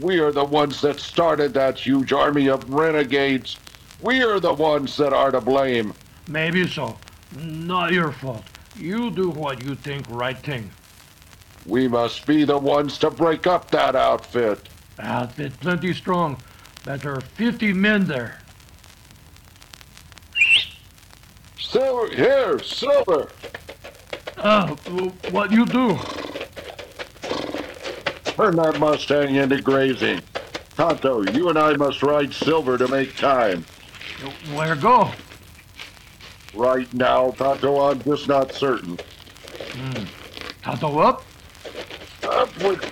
We 0.00 0.18
are 0.18 0.32
the 0.32 0.44
ones 0.46 0.80
that 0.80 0.98
started 0.98 1.52
that 1.52 1.78
huge 1.78 2.10
army 2.10 2.48
of 2.48 2.68
renegades. 2.72 3.58
We 4.00 4.22
are 4.22 4.40
the 4.40 4.54
ones 4.54 4.96
that 4.96 5.12
are 5.12 5.30
to 5.30 5.42
blame. 5.42 5.92
maybe 6.26 6.66
so. 6.66 6.98
Not 7.36 7.92
your 7.92 8.12
fault. 8.12 8.44
You 8.78 9.10
do 9.10 9.28
what 9.28 9.62
you 9.62 9.74
think 9.74 10.06
right 10.08 10.38
thing. 10.38 10.70
We 11.66 11.86
must 11.86 12.26
be 12.26 12.44
the 12.44 12.58
ones 12.58 12.96
to 12.98 13.10
break 13.10 13.46
up 13.46 13.70
that 13.72 13.94
outfit. 13.94 14.70
Outfit 14.98 15.60
plenty 15.60 15.92
strong. 15.92 16.38
Better 16.86 17.20
50 17.20 17.74
men 17.74 18.06
there. 18.06 18.38
Silver, 21.58 22.14
here, 22.14 22.58
Silver. 22.60 23.28
Ah, 24.46 24.66
what 25.30 25.50
you 25.50 25.64
do? 25.64 25.96
Turn 28.36 28.56
that 28.56 28.78
Mustang 28.78 29.36
into 29.36 29.62
grazing. 29.62 30.20
Tonto, 30.76 31.22
you 31.32 31.48
and 31.48 31.58
I 31.58 31.74
must 31.76 32.02
ride 32.02 32.34
Silver 32.34 32.76
to 32.76 32.86
make 32.88 33.16
time. 33.16 33.64
Where 34.54 34.76
go? 34.76 35.10
Right 36.54 36.92
now, 36.92 37.30
Tonto, 37.30 37.90
I'm 37.90 38.04
just 38.04 38.28
not 38.28 38.52
certain. 38.52 38.98
Tonto 40.62 40.98
up? 40.98 41.22
Up 42.24 42.54
with 42.58 42.84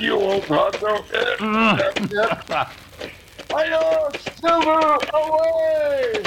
you, 0.00 0.14
old 0.14 0.42
Tonto. 0.42 1.04
Ah. 1.38 2.72
I 3.54 3.68
know, 3.68 4.10
Silver, 4.40 4.98
away! 5.14 6.24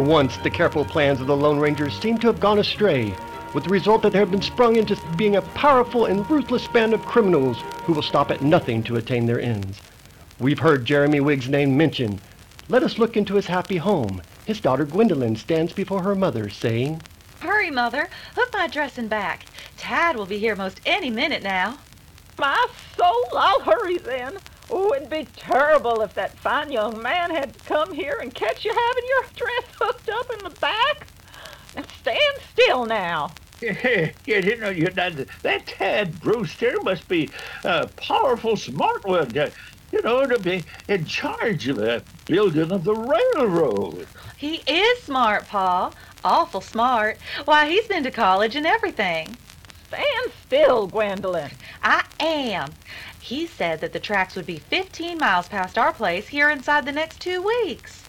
For 0.00 0.06
once, 0.06 0.38
the 0.38 0.48
careful 0.48 0.86
plans 0.86 1.20
of 1.20 1.26
the 1.26 1.36
Lone 1.36 1.58
Rangers 1.58 1.92
seemed 2.00 2.22
to 2.22 2.28
have 2.28 2.40
gone 2.40 2.58
astray, 2.58 3.14
with 3.52 3.64
the 3.64 3.70
result 3.70 4.00
that 4.00 4.14
they 4.14 4.18
have 4.18 4.30
been 4.30 4.40
sprung 4.40 4.76
into 4.76 4.98
being 5.14 5.36
a 5.36 5.42
powerful 5.42 6.06
and 6.06 6.28
ruthless 6.30 6.66
band 6.68 6.94
of 6.94 7.04
criminals 7.04 7.58
who 7.84 7.92
will 7.92 8.00
stop 8.00 8.30
at 8.30 8.40
nothing 8.40 8.82
to 8.84 8.96
attain 8.96 9.26
their 9.26 9.42
ends. 9.42 9.78
We've 10.38 10.58
heard 10.58 10.86
Jeremy 10.86 11.20
Wiggs' 11.20 11.50
name 11.50 11.76
mentioned. 11.76 12.22
Let 12.70 12.82
us 12.82 12.96
look 12.96 13.14
into 13.14 13.34
his 13.34 13.44
happy 13.44 13.76
home. 13.76 14.22
His 14.46 14.58
daughter 14.58 14.86
Gwendolyn 14.86 15.36
stands 15.36 15.74
before 15.74 16.02
her 16.02 16.14
mother, 16.14 16.48
saying, 16.48 17.02
Hurry, 17.40 17.70
Mother. 17.70 18.08
Hook 18.36 18.54
my 18.54 18.68
dressing 18.68 19.08
back. 19.08 19.44
Tad 19.76 20.16
will 20.16 20.24
be 20.24 20.38
here 20.38 20.56
most 20.56 20.80
any 20.86 21.10
minute 21.10 21.42
now. 21.42 21.76
My 22.38 22.68
soul, 22.96 23.26
I'll 23.34 23.60
hurry 23.60 23.98
then. 23.98 24.38
Oh, 24.70 24.94
it'd 24.94 25.10
be 25.10 25.26
terrible 25.36 26.00
if 26.02 26.14
that 26.14 26.38
fine 26.38 26.70
young 26.70 27.02
man 27.02 27.30
had 27.30 27.54
to 27.54 27.60
come 27.64 27.92
here 27.92 28.18
and 28.22 28.32
catch 28.32 28.64
you 28.64 28.70
having 28.72 29.04
your 29.08 29.24
dress 29.34 29.64
hooked 29.80 30.08
up 30.08 30.30
in 30.30 30.44
the 30.44 30.60
back. 30.60 31.06
Now 31.74 31.82
stand 32.00 32.36
still 32.52 32.86
now. 32.86 33.32
you 33.60 34.56
know, 34.56 34.70
you, 34.70 34.88
that, 34.90 35.26
that 35.42 35.66
Tad 35.66 36.20
Brewster 36.20 36.80
must 36.82 37.08
be 37.08 37.30
a 37.64 37.88
powerful 37.88 38.56
smart 38.56 39.04
one, 39.04 39.36
uh, 39.36 39.50
you 39.92 40.00
know, 40.02 40.24
to 40.26 40.38
be 40.38 40.64
in 40.88 41.04
charge 41.04 41.68
of 41.68 41.76
the 41.76 42.02
building 42.26 42.70
of 42.70 42.84
the 42.84 42.94
railroad. 42.94 44.06
He 44.36 44.62
is 44.66 45.02
smart, 45.02 45.46
Pa. 45.48 45.92
Awful 46.24 46.60
smart. 46.60 47.18
Why, 47.44 47.68
he's 47.68 47.86
been 47.86 48.04
to 48.04 48.10
college 48.10 48.56
and 48.56 48.66
everything. 48.66 49.36
Stand 49.88 50.32
still, 50.46 50.86
Gwendolyn. 50.86 51.50
I 51.82 52.04
am. 52.20 52.72
He 53.30 53.46
said 53.46 53.80
that 53.80 53.92
the 53.92 54.00
tracks 54.00 54.34
would 54.34 54.44
be 54.44 54.58
15 54.58 55.16
miles 55.16 55.46
past 55.46 55.78
our 55.78 55.92
place 55.92 56.26
here 56.26 56.50
inside 56.50 56.84
the 56.84 56.90
next 56.90 57.20
two 57.20 57.40
weeks. 57.40 58.02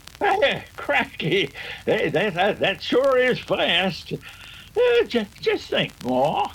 Cracky. 0.76 1.52
That, 1.86 2.14
that, 2.14 2.60
that 2.60 2.82
sure 2.82 3.20
is 3.20 3.38
fast. 3.38 4.14
Uh, 4.14 5.04
just, 5.06 5.40
just 5.40 5.70
think, 5.70 5.94
Ma. 6.04 6.52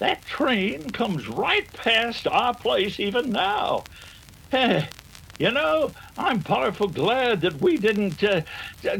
That 0.00 0.26
train 0.26 0.90
comes 0.90 1.28
right 1.28 1.72
past 1.74 2.26
our 2.26 2.54
place 2.54 2.98
even 2.98 3.30
now. 3.30 3.84
You 4.52 5.52
know, 5.52 5.92
I'm 6.16 6.42
powerful 6.42 6.88
glad 6.88 7.42
that 7.42 7.60
we 7.60 7.76
didn't 7.76 8.24
uh, 8.24 8.40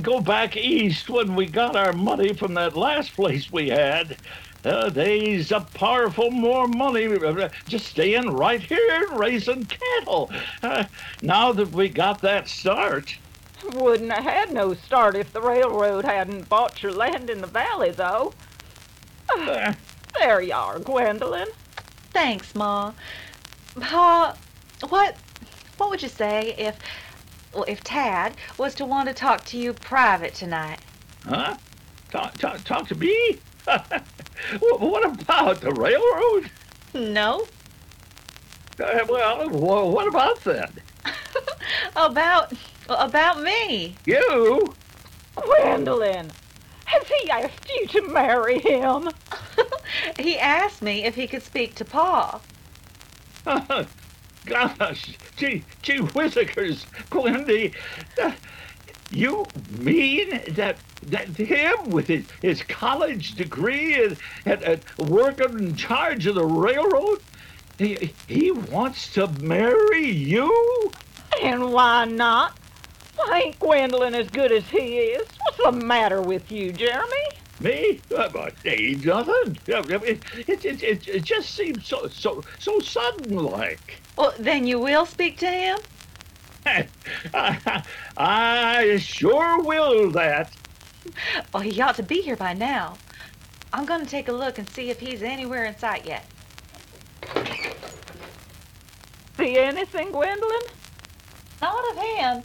go 0.01 0.21
back 0.21 0.57
east 0.57 1.11
when 1.11 1.35
we 1.35 1.47
got 1.47 1.75
our 1.75 1.93
money 1.93 2.35
from 2.35 2.55
that 2.55 2.77
last 2.77 3.15
place 3.15 3.51
we 3.51 3.71
had. 3.71 4.17
Uh, 4.65 4.91
they's 4.91 5.53
a 5.53 5.61
powerful 5.61 6.31
more 6.31 6.67
money 6.67 7.07
just 7.69 7.87
staying 7.87 8.31
right 8.31 8.61
here 8.61 8.91
and 8.91 9.19
raising 9.19 9.65
cattle. 9.65 10.31
Uh, 10.63 10.85
now 11.23 11.53
that 11.53 11.71
we 11.71 11.89
got 11.89 12.21
that 12.21 12.49
start. 12.49 13.17
Wouldn't 13.75 14.13
have 14.13 14.25
had 14.25 14.53
no 14.53 14.75
start 14.75 15.17
if 15.17 15.33
the 15.33 15.41
railroad 15.41 16.05
hadn't 16.05 16.49
bought 16.49 16.83
your 16.83 16.93
land 16.93 17.31
in 17.31 17.41
the 17.41 17.47
valley, 17.47 17.91
though. 17.91 18.33
Uh, 19.31 19.73
there 20.19 20.41
you 20.41 20.55
are, 20.55 20.79
Gwendolyn. 20.79 21.49
Thanks, 22.13 22.55
Ma. 22.55 22.93
Pa, 23.81 24.37
what 24.89 25.17
what 25.77 25.91
would 25.91 26.03
you 26.03 26.09
say 26.09 26.55
if 26.59 26.79
well, 27.53 27.65
if 27.69 27.83
Tad 27.83 28.35
was 28.57 28.75
to 28.77 28.85
want 28.85 29.09
to 29.09 29.15
talk 29.15 29.45
to 29.47 29.59
you 29.59 29.73
private 29.73 30.35
tonight? 30.35 30.81
Huh? 31.25 31.57
Talk, 32.11 32.37
talk, 32.39 32.63
talk 32.65 32.89
to 32.89 32.95
me? 32.95 33.39
what 34.61 35.07
about 35.07 35.61
the 35.61 35.73
railroad? 35.73 36.51
No. 36.95 37.47
Uh, 38.81 39.05
well, 39.09 39.91
what 39.91 40.07
about 40.07 40.41
then? 40.45 40.73
about 41.97 42.53
about 42.89 43.43
me. 43.43 43.97
You? 44.07 44.75
Gwendolyn, 45.37 46.31
has 46.85 47.07
he 47.09 47.31
asked 47.31 47.69
you 47.69 47.87
to 47.89 48.09
marry 48.09 48.59
him? 48.59 49.11
he 50.19 50.39
asked 50.39 50.83
me 50.83 51.05
if 51.05 51.15
he 51.15 51.27
could 51.27 51.43
speak 51.43 51.75
to 51.77 51.85
Pa. 51.85 52.41
Gosh, 54.47 55.17
gee, 55.37 55.65
gee 55.83 55.99
whizzikers, 55.99 56.87
Gwendy. 57.11 57.75
Uh, 58.21 58.33
you 59.11 59.47
mean 59.79 60.41
that 60.51 60.77
that 61.07 61.29
him 61.29 61.91
with 61.91 62.09
his, 62.09 62.27
his 62.43 62.63
college 62.63 63.35
degree 63.35 64.05
and, 64.05 64.17
and, 64.45 64.63
and 64.63 64.83
working 65.09 65.59
in 65.59 65.77
charge 65.77 66.27
of 66.27 66.35
the 66.35 66.45
railroad, 66.45 67.21
he, 67.79 68.13
he 68.27 68.51
wants 68.51 69.13
to 69.15 69.29
marry 69.41 70.07
you? 70.07 70.93
And 71.43 71.73
why 71.73 72.05
not? 72.05 72.59
Why 73.17 73.43
ain't 73.47 73.59
Gwendolyn 73.59 74.15
as 74.15 74.29
good 74.29 74.53
as 74.53 74.69
he 74.69 74.99
is? 74.99 75.27
What's 75.41 75.57
the 75.59 75.73
matter 75.73 76.21
with 76.21 76.51
you, 76.51 76.73
Jeremy? 76.73 77.15
Me? 77.61 78.01
Uh, 78.17 78.51
ain't 78.65 79.05
nothing. 79.05 79.59
It, 79.67 80.23
it, 80.47 80.65
it, 80.65 80.83
it, 80.83 81.09
it 81.09 81.25
just 81.25 81.55
seems 81.55 81.87
so 81.87 82.07
so 82.07 82.45
so 82.61 82.79
sudden 82.79 83.37
like. 83.37 84.01
Well, 84.17 84.33
then 84.39 84.67
you 84.67 84.79
will 84.79 85.07
speak 85.07 85.39
to 85.39 85.47
him? 85.47 85.79
I, 87.35 87.83
I 88.17 88.97
sure 88.99 89.63
will 89.63 90.11
that. 90.13 90.53
Well, 91.53 91.63
he 91.63 91.81
ought 91.81 91.97
to 91.97 92.03
be 92.03 92.21
here 92.21 92.37
by 92.37 92.53
now. 92.55 92.97
I'm 93.73 93.85
going 93.85 94.05
to 94.05 94.11
take 94.11 94.29
a 94.29 94.33
look 94.33 94.59
and 94.59 94.69
see 94.71 94.91
if 94.91 95.01
he's 95.01 95.23
anywhere 95.23 95.65
in 95.65 95.77
sight 95.79 96.07
yet. 96.07 96.25
See 99.37 99.57
anything, 99.57 100.11
Gwendolyn? 100.11 100.61
Not 101.61 101.91
of 101.93 102.03
him. 102.03 102.43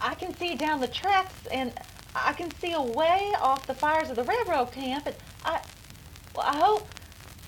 I 0.00 0.14
can 0.14 0.34
see 0.36 0.54
down 0.54 0.80
the 0.80 0.88
tracks, 0.88 1.34
and 1.52 1.72
I 2.14 2.32
can 2.32 2.50
see 2.56 2.72
away 2.72 3.32
off 3.40 3.66
the 3.66 3.74
fires 3.74 4.10
of 4.10 4.16
the 4.16 4.24
railroad 4.24 4.72
camp, 4.72 5.06
and 5.06 5.16
I, 5.44 5.60
well, 6.34 6.46
I 6.46 6.56
hope, 6.56 6.88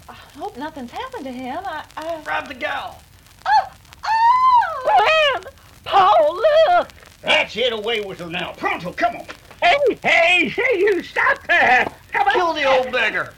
I 0.08 0.12
hope 0.12 0.56
nothing's 0.56 0.90
happened 0.90 1.24
to 1.24 1.32
him. 1.32 1.62
I, 1.64 1.84
I... 1.96 2.20
Grab 2.22 2.48
the 2.48 2.54
gal. 2.54 3.00
Oh, 3.46 3.72
oh! 4.04 5.40
Glenn! 5.40 5.54
Paul, 5.84 6.36
look! 6.68 6.88
That's 7.22 7.56
it. 7.56 7.72
Away 7.72 8.00
with 8.00 8.18
her 8.20 8.28
now. 8.28 8.52
Pronto, 8.52 8.92
come 8.92 9.16
on. 9.16 9.26
Hey, 9.62 9.78
hey, 10.02 10.48
hey, 10.48 10.78
you 10.78 11.02
stop 11.02 11.46
that! 11.46 11.96
Come 12.12 12.26
on. 12.28 12.34
Kill 12.34 12.52
the 12.54 12.64
old 12.64 12.92
beggar. 12.92 13.32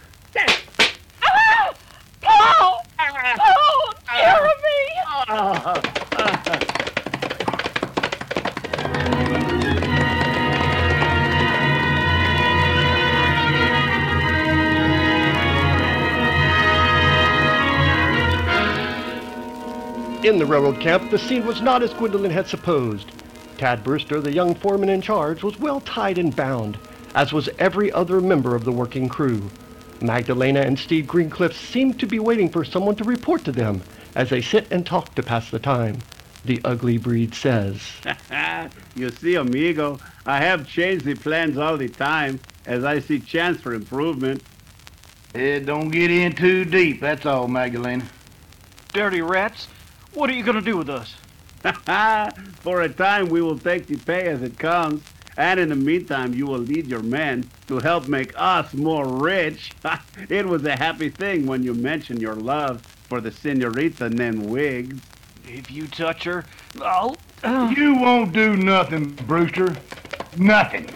Paul! 2.20 2.82
Oh, 2.98 3.92
Jeremy! 4.06 4.54
In 20.24 20.38
the 20.38 20.46
railroad 20.46 20.80
camp, 20.80 21.10
the 21.10 21.18
scene 21.18 21.44
was 21.44 21.60
not 21.60 21.82
as 21.82 21.92
Gwendolyn 21.92 22.30
had 22.30 22.46
supposed. 22.46 23.12
Tad 23.58 23.84
Brewster, 23.84 24.22
the 24.22 24.32
young 24.32 24.54
foreman 24.54 24.88
in 24.88 25.02
charge, 25.02 25.42
was 25.42 25.58
well 25.58 25.82
tied 25.82 26.16
and 26.16 26.34
bound, 26.34 26.78
as 27.14 27.34
was 27.34 27.50
every 27.58 27.92
other 27.92 28.22
member 28.22 28.54
of 28.54 28.64
the 28.64 28.72
working 28.72 29.06
crew. 29.06 29.50
Magdalena 30.00 30.60
and 30.60 30.78
Steve 30.78 31.04
Greencliff 31.04 31.52
seemed 31.52 32.00
to 32.00 32.06
be 32.06 32.18
waiting 32.18 32.48
for 32.48 32.64
someone 32.64 32.96
to 32.96 33.04
report 33.04 33.44
to 33.44 33.52
them 33.52 33.82
as 34.14 34.30
they 34.30 34.40
sit 34.40 34.66
and 34.72 34.86
talk 34.86 35.14
to 35.14 35.22
pass 35.22 35.50
the 35.50 35.58
time. 35.58 35.98
The 36.46 36.58
ugly 36.64 36.96
breed 36.96 37.34
says. 37.34 37.82
you 38.96 39.10
see, 39.10 39.34
amigo, 39.34 39.98
I 40.24 40.38
have 40.38 40.66
changed 40.66 41.04
the 41.04 41.16
plans 41.16 41.58
all 41.58 41.76
the 41.76 41.90
time 41.90 42.40
as 42.64 42.82
I 42.82 43.00
see 43.00 43.20
chance 43.20 43.60
for 43.60 43.74
improvement. 43.74 44.42
It 45.34 45.66
don't 45.66 45.90
get 45.90 46.10
in 46.10 46.32
too 46.32 46.64
deep, 46.64 47.02
that's 47.02 47.26
all, 47.26 47.46
Magdalena. 47.46 48.06
Dirty 48.94 49.20
rats. 49.20 49.68
What 50.14 50.30
are 50.30 50.32
you 50.32 50.42
going 50.42 50.56
to 50.56 50.62
do 50.62 50.76
with 50.76 50.88
us? 50.88 51.14
For 52.60 52.82
a 52.82 52.88
time, 52.88 53.28
we 53.28 53.42
will 53.42 53.58
take 53.58 53.86
the 53.86 53.96
pay 53.96 54.28
as 54.28 54.42
it 54.42 54.58
comes, 54.58 55.02
and 55.36 55.58
in 55.58 55.68
the 55.68 55.76
meantime, 55.76 56.34
you 56.34 56.46
will 56.46 56.58
lead 56.58 56.86
your 56.86 57.02
men 57.02 57.48
to 57.68 57.78
help 57.78 58.08
make 58.08 58.32
us 58.36 58.72
more 58.74 59.06
rich. 59.06 59.72
it 60.28 60.46
was 60.46 60.64
a 60.64 60.76
happy 60.76 61.08
thing 61.08 61.46
when 61.46 61.62
you 61.62 61.74
mentioned 61.74 62.20
your 62.22 62.36
love 62.36 62.82
for 63.08 63.20
the 63.20 63.30
senorita 63.30 64.10
named 64.10 64.46
Wiggs. 64.46 65.00
If 65.46 65.70
you 65.70 65.86
touch 65.86 66.24
her, 66.24 66.44
I'll... 66.82 67.16
Uh, 67.42 67.72
you 67.76 67.94
won't 67.94 68.32
do 68.32 68.56
nothing, 68.56 69.10
Brewster. 69.26 69.76
Nothing. 70.36 70.88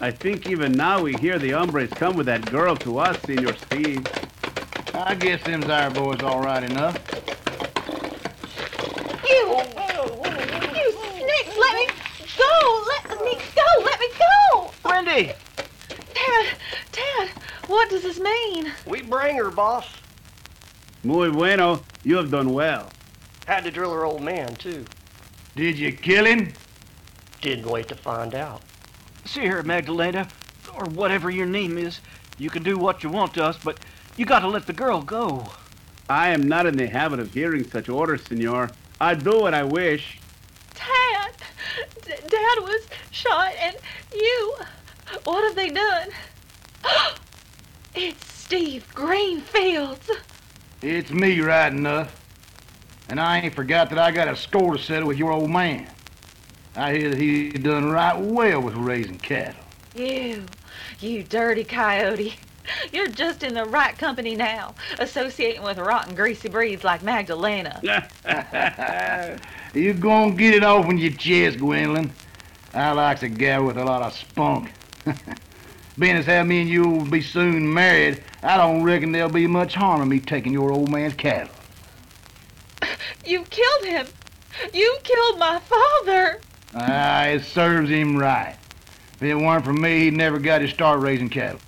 I 0.00 0.10
think 0.10 0.48
even 0.48 0.72
now 0.72 1.02
we 1.02 1.14
hear 1.14 1.38
the 1.38 1.52
hombres 1.52 1.90
come 1.90 2.16
with 2.16 2.26
that 2.26 2.50
girl 2.50 2.76
to 2.76 2.98
us, 2.98 3.20
Senor 3.22 3.54
Steve. 3.54 4.06
I 4.92 5.14
guess 5.14 5.42
them's 5.44 5.66
our 5.66 5.90
boys 5.90 6.20
all 6.22 6.40
right 6.40 6.62
enough. 6.62 6.98
You, 9.28 9.56
you 10.74 10.92
snakes, 11.22 11.56
let 11.56 11.74
me 11.74 11.88
go! 12.36 12.84
Let 12.86 13.20
me 13.20 13.38
go! 13.48 14.70
Let 14.84 15.03
me 15.03 15.03
go! 15.14 15.16
Wendy! 15.16 15.32
Tad, 16.14 16.46
Tad, 16.92 17.28
what 17.66 17.90
does 17.90 18.02
this 18.02 18.18
mean? 18.18 18.72
We 18.86 19.02
bring 19.02 19.36
her, 19.36 19.50
boss. 19.50 19.86
Muy 21.02 21.30
bueno. 21.30 21.82
You 22.02 22.16
have 22.16 22.30
done 22.30 22.52
well. 22.52 22.90
Had 23.46 23.64
to 23.64 23.70
drill 23.70 23.92
her 23.92 24.04
old 24.04 24.22
man, 24.22 24.54
too. 24.56 24.84
Did 25.56 25.78
you 25.78 25.92
kill 25.92 26.24
him? 26.24 26.52
Didn't 27.40 27.66
wait 27.66 27.88
to 27.88 27.94
find 27.94 28.34
out. 28.34 28.62
See 29.24 29.42
here, 29.42 29.62
Magdalena, 29.62 30.28
or 30.74 30.84
whatever 30.86 31.30
your 31.30 31.46
name 31.46 31.78
is. 31.78 32.00
You 32.38 32.50
can 32.50 32.62
do 32.62 32.78
what 32.78 33.02
you 33.02 33.10
want 33.10 33.34
to 33.34 33.44
us, 33.44 33.58
but 33.62 33.78
you 34.16 34.24
gotta 34.26 34.48
let 34.48 34.66
the 34.66 34.72
girl 34.72 35.02
go. 35.02 35.46
I 36.08 36.30
am 36.30 36.42
not 36.48 36.66
in 36.66 36.76
the 36.76 36.86
habit 36.86 37.20
of 37.20 37.32
hearing 37.32 37.64
such 37.64 37.88
orders, 37.88 38.24
senor. 38.24 38.70
I 39.00 39.14
do 39.14 39.40
what 39.40 39.54
I 39.54 39.62
wish. 39.64 40.18
Tad, 40.74 41.32
D- 42.04 42.12
Dad 42.28 42.58
was 42.60 42.86
shot, 43.10 43.52
and 43.60 43.76
you. 44.12 44.56
What 45.24 45.44
have 45.44 45.54
they 45.54 45.70
done? 45.70 46.08
it's 47.94 48.26
Steve 48.26 48.86
Greenfields. 48.94 50.10
It's 50.82 51.10
me 51.10 51.40
right 51.40 51.72
enough. 51.72 52.20
And 53.08 53.20
I 53.20 53.40
ain't 53.40 53.54
forgot 53.54 53.90
that 53.90 53.98
I 53.98 54.10
got 54.10 54.28
a 54.28 54.36
score 54.36 54.76
to 54.76 54.82
settle 54.82 55.08
with 55.08 55.18
your 55.18 55.32
old 55.32 55.50
man. 55.50 55.90
I 56.76 56.94
hear 56.94 57.10
that 57.10 57.18
he 57.18 57.50
done 57.50 57.90
right 57.90 58.18
well 58.18 58.60
with 58.60 58.74
raising 58.74 59.18
cattle. 59.18 59.62
You, 59.94 60.44
you 61.00 61.22
dirty 61.22 61.64
coyote. 61.64 62.36
You're 62.92 63.08
just 63.08 63.42
in 63.42 63.54
the 63.54 63.64
right 63.64 63.96
company 63.96 64.34
now, 64.34 64.74
associating 64.98 65.62
with 65.62 65.78
rotten, 65.78 66.14
greasy 66.14 66.48
breeds 66.48 66.82
like 66.82 67.02
Magdalena. 67.02 67.80
you 69.74 69.94
gonna 69.94 70.34
get 70.34 70.54
it 70.54 70.64
off 70.64 70.88
in 70.88 70.98
your 70.98 71.12
chest, 71.12 71.58
Gwendolyn. 71.58 72.10
I 72.72 72.90
likes 72.92 73.22
a 73.22 73.28
gal 73.28 73.64
with 73.64 73.76
a 73.76 73.84
lot 73.84 74.02
of 74.02 74.14
spunk. 74.14 74.72
Being 75.98 76.16
as 76.16 76.26
how 76.26 76.42
me 76.42 76.62
and 76.62 76.68
you 76.70 76.82
will 76.82 77.04
be 77.04 77.22
soon 77.22 77.72
married, 77.72 78.22
I 78.42 78.56
don't 78.56 78.82
reckon 78.82 79.12
there'll 79.12 79.28
be 79.28 79.46
much 79.46 79.74
harm 79.74 80.02
in 80.02 80.08
me 80.08 80.20
taking 80.20 80.52
your 80.52 80.72
old 80.72 80.90
man's 80.90 81.14
cattle. 81.14 81.54
You've 83.24 83.48
killed 83.50 83.84
him. 83.84 84.06
You 84.72 84.96
killed 85.02 85.38
my 85.38 85.60
father. 85.60 86.40
Ah, 86.74 87.26
it 87.26 87.44
serves 87.44 87.90
him 87.90 88.16
right. 88.16 88.56
If 89.14 89.22
it 89.22 89.34
weren't 89.34 89.64
for 89.64 89.72
me, 89.72 90.00
he'd 90.00 90.14
never 90.14 90.38
got 90.38 90.58
to 90.58 90.68
start 90.68 91.00
raising 91.00 91.28
cattle. 91.28 91.60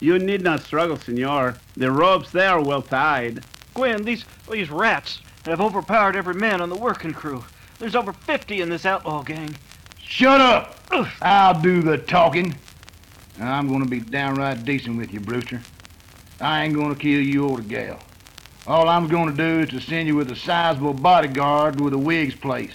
You 0.00 0.18
need 0.18 0.42
not 0.42 0.62
struggle, 0.62 0.96
senor. 0.96 1.56
The 1.76 1.90
ropes 1.90 2.30
there 2.30 2.50
are 2.50 2.62
well 2.62 2.82
tied. 2.82 3.44
Gwen, 3.74 4.04
these 4.04 4.24
these 4.50 4.70
rats 4.70 5.20
have 5.44 5.60
overpowered 5.60 6.16
every 6.16 6.34
man 6.34 6.60
on 6.60 6.68
the 6.68 6.76
working 6.76 7.12
crew. 7.12 7.44
There's 7.78 7.94
over 7.94 8.12
50 8.12 8.60
in 8.60 8.68
this 8.68 8.84
outlaw 8.84 9.22
gang. 9.22 9.56
Shut 10.02 10.40
up! 10.40 10.76
I'll 11.22 11.60
do 11.60 11.82
the 11.82 11.98
talking. 11.98 12.54
I'm 13.40 13.68
gonna 13.68 13.86
be 13.86 14.00
downright 14.00 14.64
decent 14.64 14.96
with 14.96 15.12
you, 15.12 15.20
Brewster. 15.20 15.60
I 16.40 16.64
ain't 16.64 16.74
gonna 16.74 16.96
kill 16.96 17.20
you 17.20 17.48
or 17.48 17.58
the 17.58 17.62
gal. 17.62 18.00
All 18.66 18.88
I'm 18.88 19.08
gonna 19.08 19.32
do 19.32 19.60
is 19.60 19.68
to 19.70 19.80
send 19.80 20.08
you 20.08 20.16
with 20.16 20.30
a 20.30 20.36
sizable 20.36 20.94
bodyguard 20.94 21.80
with 21.80 21.92
a 21.92 21.98
Wiggs 21.98 22.34
place. 22.34 22.74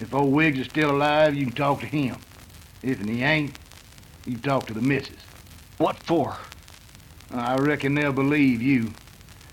If 0.00 0.14
old 0.14 0.32
Wiggs 0.32 0.58
is 0.58 0.66
still 0.66 0.90
alive, 0.90 1.34
you 1.34 1.46
can 1.46 1.54
talk 1.54 1.80
to 1.80 1.86
him. 1.86 2.16
If 2.82 3.00
he 3.00 3.22
ain't, 3.22 3.58
you 4.26 4.32
can 4.32 4.42
talk 4.42 4.66
to 4.66 4.74
the 4.74 4.82
missus. 4.82 5.16
What 5.78 5.96
for? 6.02 6.36
I 7.30 7.56
reckon 7.56 7.94
they'll 7.94 8.12
believe 8.12 8.62
you. 8.62 8.92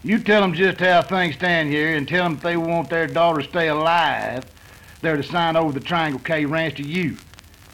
You 0.03 0.19
tell 0.19 0.41
them 0.41 0.53
just 0.53 0.79
how 0.79 1.01
things 1.01 1.35
stand 1.35 1.69
here 1.69 1.95
and 1.95 2.07
tell 2.07 2.23
them 2.25 2.33
if 2.33 2.41
they 2.41 2.57
want 2.57 2.89
their 2.89 3.07
daughter 3.07 3.41
to 3.41 3.47
stay 3.47 3.69
alive, 3.69 4.45
they're 5.01 5.17
to 5.17 5.23
sign 5.23 5.55
over 5.55 5.71
the 5.71 5.79
Triangle 5.79 6.21
K 6.23 6.45
Ranch 6.45 6.75
to 6.75 6.83
you. 6.83 7.17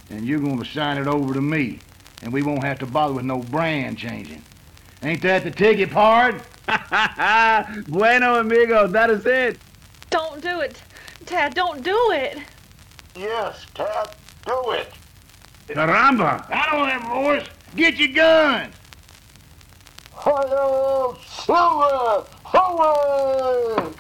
And 0.10 0.26
you're 0.26 0.40
going 0.40 0.60
to 0.60 0.66
sign 0.66 0.98
it 0.98 1.08
over 1.08 1.34
to 1.34 1.42
me. 1.42 1.80
And 2.22 2.32
we 2.32 2.44
won't 2.44 2.64
have 2.64 2.80
to 2.80 2.86
bother 2.86 3.14
with 3.14 3.26
no 3.26 3.40
brand 3.40 3.98
changing. 3.98 4.44
Ain't 5.04 5.22
that 5.24 5.44
the 5.44 5.52
ticket, 5.52 5.90
pard? 5.90 6.42
bueno, 7.88 8.40
amigo, 8.40 8.88
that 8.88 9.10
is 9.10 9.26
it. 9.26 9.58
Don't 10.10 10.42
do 10.42 10.60
it. 10.60 10.82
Tad, 11.26 11.56
don't 11.56 11.84
do 11.84 12.12
it. 12.12 12.38
Yes, 13.16 13.66
Tad, 13.74 14.16
do 14.46 14.72
it. 14.72 14.94
Caramba! 15.68 16.46
I 16.50 16.70
don't 16.72 16.90
have 16.90 17.04
a 17.04 17.24
voice. 17.24 17.48
Get 17.76 17.98
your 17.98 18.10
gun. 18.10 18.72
Hi-yo, 20.14 21.18
Silver! 21.26 22.28
Hooray! 22.44 23.92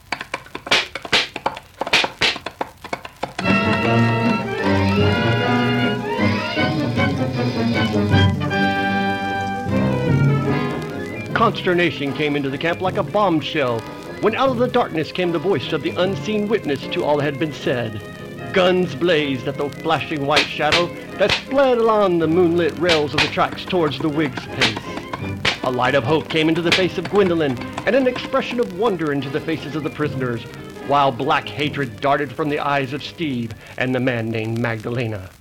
Consternation 11.41 12.13
came 12.13 12.36
into 12.36 12.51
the 12.51 12.58
camp 12.60 12.82
like 12.82 12.97
a 12.97 13.04
bombshell 13.04 13.80
when 14.21 14.36
out 14.36 14.49
of 14.49 14.60
the 14.60 14.67
darkness 14.67 15.12
came 15.12 15.32
the 15.32 15.39
voice 15.39 15.73
of 15.73 15.82
the 15.82 15.89
unseen 15.89 16.47
witness 16.47 16.86
to 16.89 17.04
all 17.04 17.17
that 17.17 17.23
had 17.23 17.39
been 17.39 17.51
said. 17.51 17.99
Guns 18.54 18.93
blazed 18.93 19.47
at 19.47 19.58
the 19.58 19.67
flashing 19.67 20.27
white 20.27 20.45
shadow 20.45 20.86
that 21.17 21.32
sped 21.32 21.80
along 21.80 22.19
the 22.19 22.27
moonlit 22.27 22.77
rails 22.77 23.15
of 23.15 23.21
the 23.21 23.27
tracks 23.30 23.65
towards 23.65 23.97
the 23.97 24.08
Wiggs' 24.08 24.45
place. 24.45 24.77
A 25.63 25.71
light 25.71 25.95
of 25.95 26.04
hope 26.04 26.30
came 26.30 26.47
into 26.47 26.62
the 26.62 26.71
face 26.73 26.99
of 26.99 27.10
Gwendolyn 27.10 27.58
and 27.88 27.95
an 27.95 28.06
expression 28.06 28.60
of 28.60 28.77
wonder 28.77 29.12
into 29.12 29.32
the 29.32 29.41
faces 29.41 29.75
of 29.75 29.82
the 29.82 29.89
prisoners, 29.89 30.43
while 30.86 31.12
black 31.12 31.47
hatred 31.47 31.99
darted 31.99 32.32
from 32.32 32.49
the 32.49 32.60
eyes 32.60 32.93
of 32.93 33.01
Steve 33.01 33.51
and 33.80 33.95
the 33.95 33.99
man 33.99 34.30
named 34.30 34.60
Magdalena. 34.60 35.32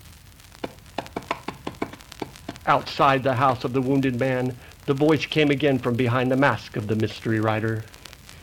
Outside 2.67 3.23
the 3.23 3.35
house 3.35 3.65
of 3.65 3.75
the 3.75 3.83
wounded 3.83 4.19
man, 4.19 4.57
the 4.91 4.95
voice 4.95 5.25
came 5.25 5.53
again 5.53 5.79
from 5.79 5.95
behind 5.95 6.33
the 6.33 6.37
mask 6.37 6.77
of 6.77 6.89
the 6.89 6.97
mystery 6.97 7.39
rider. 7.39 7.85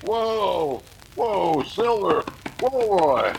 Whoa! 0.05 0.81
Whoa, 1.15 1.61
Silver! 1.63 2.23
Whoa, 2.61 2.87
boy! 2.87 3.33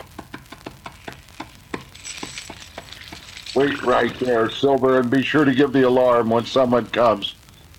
Wait 3.55 3.81
right 3.81 4.13
there, 4.19 4.47
Silver, 4.51 4.99
and 4.99 5.09
be 5.09 5.23
sure 5.23 5.43
to 5.43 5.55
give 5.55 5.73
the 5.73 5.87
alarm 5.87 6.29
when 6.29 6.45
someone 6.45 6.85
comes. 6.85 7.33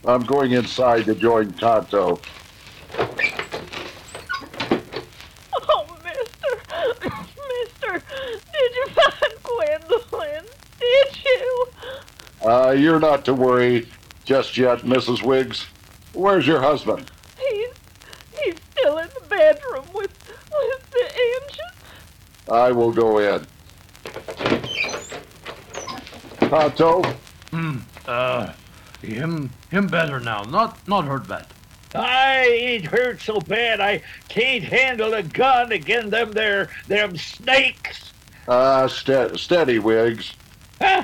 I'm 0.05 0.25
going 0.25 0.51
inside 0.51 1.05
to 1.05 1.15
join 1.15 1.53
Tonto. 1.53 2.21
Oh, 5.53 5.99
mister, 6.03 6.61
mister, 7.07 8.03
did 8.53 8.75
you 8.75 8.87
find 8.89 9.33
Gwendolyn? 9.45 10.45
Did 10.81 11.25
you? 11.25 11.67
Uh, 12.43 12.71
you're 12.77 12.99
not 12.99 13.25
to 13.27 13.35
worry 13.35 13.87
just 14.31 14.57
yet, 14.57 14.79
Mrs. 14.83 15.25
Wiggs. 15.25 15.67
Where's 16.13 16.47
your 16.47 16.61
husband? 16.61 17.11
He's, 17.37 17.75
he's 18.41 18.55
still 18.71 18.99
in 18.99 19.09
the 19.09 19.27
bedroom 19.27 19.85
with, 19.93 20.13
with 20.53 20.91
the 20.93 21.05
engine. 21.43 22.49
I 22.49 22.71
will 22.71 22.93
go 22.93 23.19
in. 23.19 23.45
Tonto? 26.49 27.03
Hmm. 27.51 27.79
Uh, 28.07 28.53
him, 29.03 29.51
him 29.73 29.89
better 29.89 30.21
now. 30.21 30.45
Not, 30.45 30.79
not 30.87 31.07
hurt 31.07 31.27
bad. 31.27 31.47
I 31.93 32.45
ain't 32.45 32.85
hurt 32.85 33.21
so 33.21 33.41
bad 33.41 33.81
I 33.81 34.01
can't 34.29 34.63
handle 34.63 35.13
a 35.13 35.25
gun 35.25 35.73
again 35.73 36.09
them 36.09 36.31
there 36.31 36.69
them 36.87 37.17
snakes. 37.17 38.13
Uh, 38.47 38.87
ste- 38.87 39.37
steady, 39.37 39.81
Wiggs. 39.81 40.35
Huh? 40.81 41.03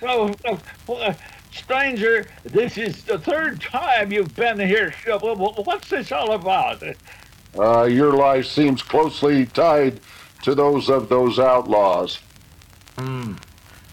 So, 0.00 0.34
uh, 0.46 0.92
uh, 0.92 1.14
stranger, 1.52 2.26
this 2.44 2.78
is 2.78 3.04
the 3.04 3.18
third 3.18 3.60
time 3.60 4.12
you've 4.12 4.34
been 4.34 4.58
here. 4.58 4.90
Wh- 5.06 5.36
wh- 5.36 5.66
What's 5.66 5.88
this 5.90 6.10
all 6.12 6.32
about? 6.32 6.82
Uh, 7.58 7.84
your 7.84 8.12
life 8.14 8.46
seems 8.46 8.82
closely 8.82 9.46
tied 9.46 10.00
to 10.42 10.54
those 10.54 10.88
of 10.88 11.08
those 11.08 11.38
outlaws. 11.38 12.18
Hmm. 12.98 13.34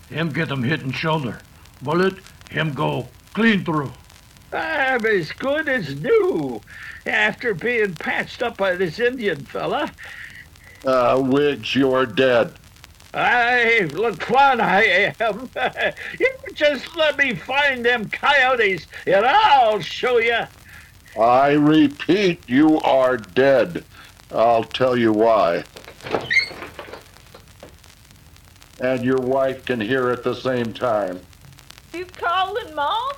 Him 0.10 0.30
get 0.30 0.50
him 0.50 0.64
hit 0.64 0.82
in 0.82 0.92
shoulder. 0.92 1.40
Bullet, 1.82 2.16
him 2.50 2.74
go 2.74 3.08
clean 3.34 3.64
through. 3.64 3.92
I'm 4.52 5.06
as 5.06 5.32
good 5.32 5.70
as 5.70 6.02
new 6.02 6.60
after 7.06 7.54
being 7.54 7.94
patched 7.94 8.42
up 8.42 8.58
by 8.58 8.76
this 8.76 9.00
Indian 9.00 9.46
fella. 9.46 9.92
Uh, 10.86 11.22
Wiggs, 11.24 11.76
you're 11.76 12.06
dead. 12.08 12.54
I, 13.14 13.88
Laquan, 13.92 14.60
I 14.62 15.14
am. 15.20 15.50
you 16.20 16.30
just 16.54 16.96
let 16.96 17.18
me 17.18 17.34
find 17.34 17.84
them 17.84 18.10
coyotes, 18.10 18.86
and 19.08 19.26
I'll 19.26 19.80
show 19.80 20.20
you. 20.20 20.42
I 21.20 21.52
repeat, 21.54 22.48
you 22.48 22.80
are 22.82 23.18
dead. 23.18 23.84
I'll 24.32 24.64
tell 24.64 24.96
you 24.96 25.12
why. 25.12 25.64
And 28.80 29.04
your 29.04 29.18
wife 29.18 29.66
can 29.66 29.82
hear 29.82 30.10
at 30.12 30.24
the 30.24 30.36
same 30.36 30.74
time. 30.74 31.20
You 31.94 32.06
calling, 32.06 32.76
Mom? 32.76 33.14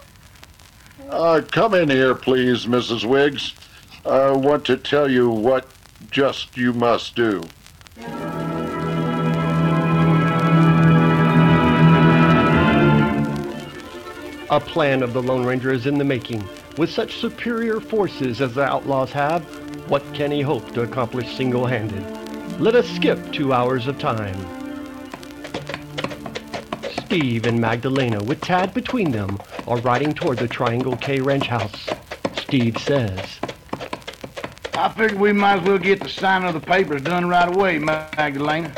Uh, 1.10 1.42
come 1.52 1.74
in 1.74 1.90
here, 1.90 2.16
please, 2.16 2.66
Mrs. 2.66 3.06
Wiggs. 3.06 3.54
I 4.06 4.32
want 4.32 4.66
to 4.66 4.78
tell 4.78 5.12
you 5.12 5.30
what 5.30 5.68
just 6.10 6.58
you 6.58 6.74
must 6.74 7.16
do. 7.16 7.44
A 14.52 14.60
plan 14.60 15.02
of 15.02 15.14
the 15.14 15.24
Lone 15.24 15.46
Ranger 15.46 15.72
is 15.72 15.88
in 15.88 15.98
the 15.98 16.04
making. 16.04 16.44
With 16.78 16.92
such 16.92 17.16
superior 17.16 17.80
forces 17.80 18.42
as 18.42 18.54
the 18.54 18.66
outlaws 18.66 19.10
have, 19.14 19.44
what 19.90 20.04
can 20.14 20.30
he 20.30 20.42
hope 20.42 20.74
to 20.74 20.82
accomplish 20.82 21.34
single-handed? 21.38 22.60
Let 22.60 22.76
us 22.76 22.86
skip 22.90 23.32
two 23.32 23.54
hours 23.54 23.88
of 23.88 23.98
time. 23.98 24.36
Steve 27.06 27.46
and 27.46 27.62
Magdalena, 27.62 28.22
with 28.26 28.42
Tad 28.42 28.74
between 28.74 29.12
them, 29.12 29.40
are 29.68 29.78
riding 29.78 30.14
toward 30.14 30.40
the 30.40 30.50
Triangle 30.50 30.98
K 30.98 31.22
Ranch 31.22 31.48
house. 31.48 31.88
Steve 32.36 32.78
says, 32.78 33.40
I 34.74 34.90
figured 34.90 35.18
we 35.18 35.32
might 35.32 35.62
as 35.62 35.64
well 35.66 35.78
get 35.78 36.02
the 36.02 36.10
signing 36.10 36.50
of 36.50 36.56
the 36.56 36.60
papers 36.60 37.04
done 37.04 37.26
right 37.26 37.48
away, 37.48 37.80
Magdalena. 37.80 38.74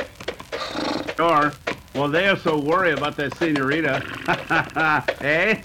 Sure. 1.18 1.52
Well, 1.96 2.08
they 2.08 2.28
are 2.28 2.38
so 2.38 2.58
worried 2.58 2.98
about 2.98 3.16
that 3.18 3.38
senorita. 3.38 4.02
eh? 5.22 5.62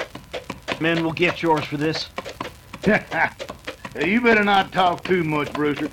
Men 0.78 1.02
we'll 1.02 1.12
get 1.12 1.42
yours 1.42 1.64
for 1.64 1.78
this. 1.78 2.08
you 4.04 4.20
better 4.20 4.44
not 4.44 4.70
talk 4.70 5.04
too 5.04 5.24
much, 5.24 5.52
Brewster. 5.54 5.88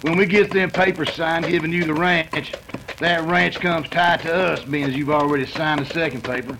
When 0.00 0.16
we 0.16 0.26
get 0.26 0.50
them 0.50 0.70
papers 0.70 1.12
signed 1.12 1.46
giving 1.46 1.72
you 1.72 1.84
the 1.84 1.94
ranch, 1.94 2.52
that 2.98 3.24
ranch 3.24 3.60
comes 3.60 3.88
tied 3.90 4.20
to 4.20 4.34
us, 4.34 4.64
being 4.64 4.84
as 4.84 4.96
you've 4.96 5.10
already 5.10 5.46
signed 5.46 5.80
the 5.80 5.86
second 5.86 6.24
paper. 6.24 6.56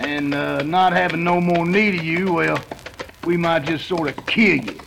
And 0.00 0.34
uh, 0.34 0.62
not 0.62 0.92
having 0.92 1.22
no 1.22 1.40
more 1.40 1.64
need 1.64 1.94
of 2.00 2.04
you, 2.04 2.32
well, 2.32 2.58
we 3.24 3.36
might 3.36 3.64
just 3.64 3.86
sort 3.86 4.08
of 4.08 4.26
kill 4.26 4.56
you. 4.56 4.78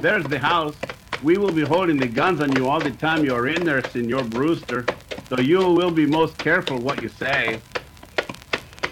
There's 0.00 0.24
the 0.24 0.38
house. 0.38 0.74
We 1.22 1.38
will 1.38 1.52
be 1.52 1.62
holding 1.62 1.96
the 1.96 2.08
guns 2.08 2.40
on 2.40 2.54
you 2.56 2.68
all 2.68 2.80
the 2.80 2.90
time 2.90 3.24
you're 3.24 3.46
in 3.46 3.64
there, 3.64 3.82
Senor 3.90 4.24
Brewster. 4.24 4.84
So 5.28 5.40
you 5.40 5.58
will 5.58 5.90
be 5.90 6.06
most 6.06 6.36
careful 6.38 6.78
what 6.78 7.02
you 7.02 7.08
say. 7.08 7.60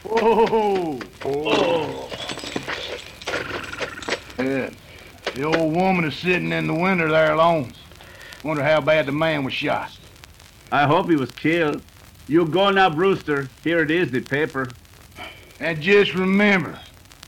Whoa! 0.04 0.98
Oh. 1.24 2.08
Yeah. 4.38 4.70
The 5.34 5.44
old 5.44 5.74
woman 5.74 6.04
is 6.04 6.16
sitting 6.16 6.52
in 6.52 6.66
the 6.66 6.74
window 6.74 7.08
there 7.08 7.32
alone. 7.32 7.72
Wonder 8.44 8.62
how 8.62 8.80
bad 8.80 9.06
the 9.06 9.12
man 9.12 9.44
was 9.44 9.52
shot. 9.52 9.90
I 10.70 10.86
hope 10.86 11.08
he 11.08 11.16
was 11.16 11.30
killed. 11.30 11.82
You 12.28 12.46
go 12.46 12.70
now, 12.70 12.90
Brewster. 12.90 13.48
Here 13.62 13.80
it 13.80 13.90
is, 13.90 14.10
the 14.10 14.20
paper. 14.20 14.68
And 15.60 15.80
just 15.80 16.14
remember, 16.14 16.78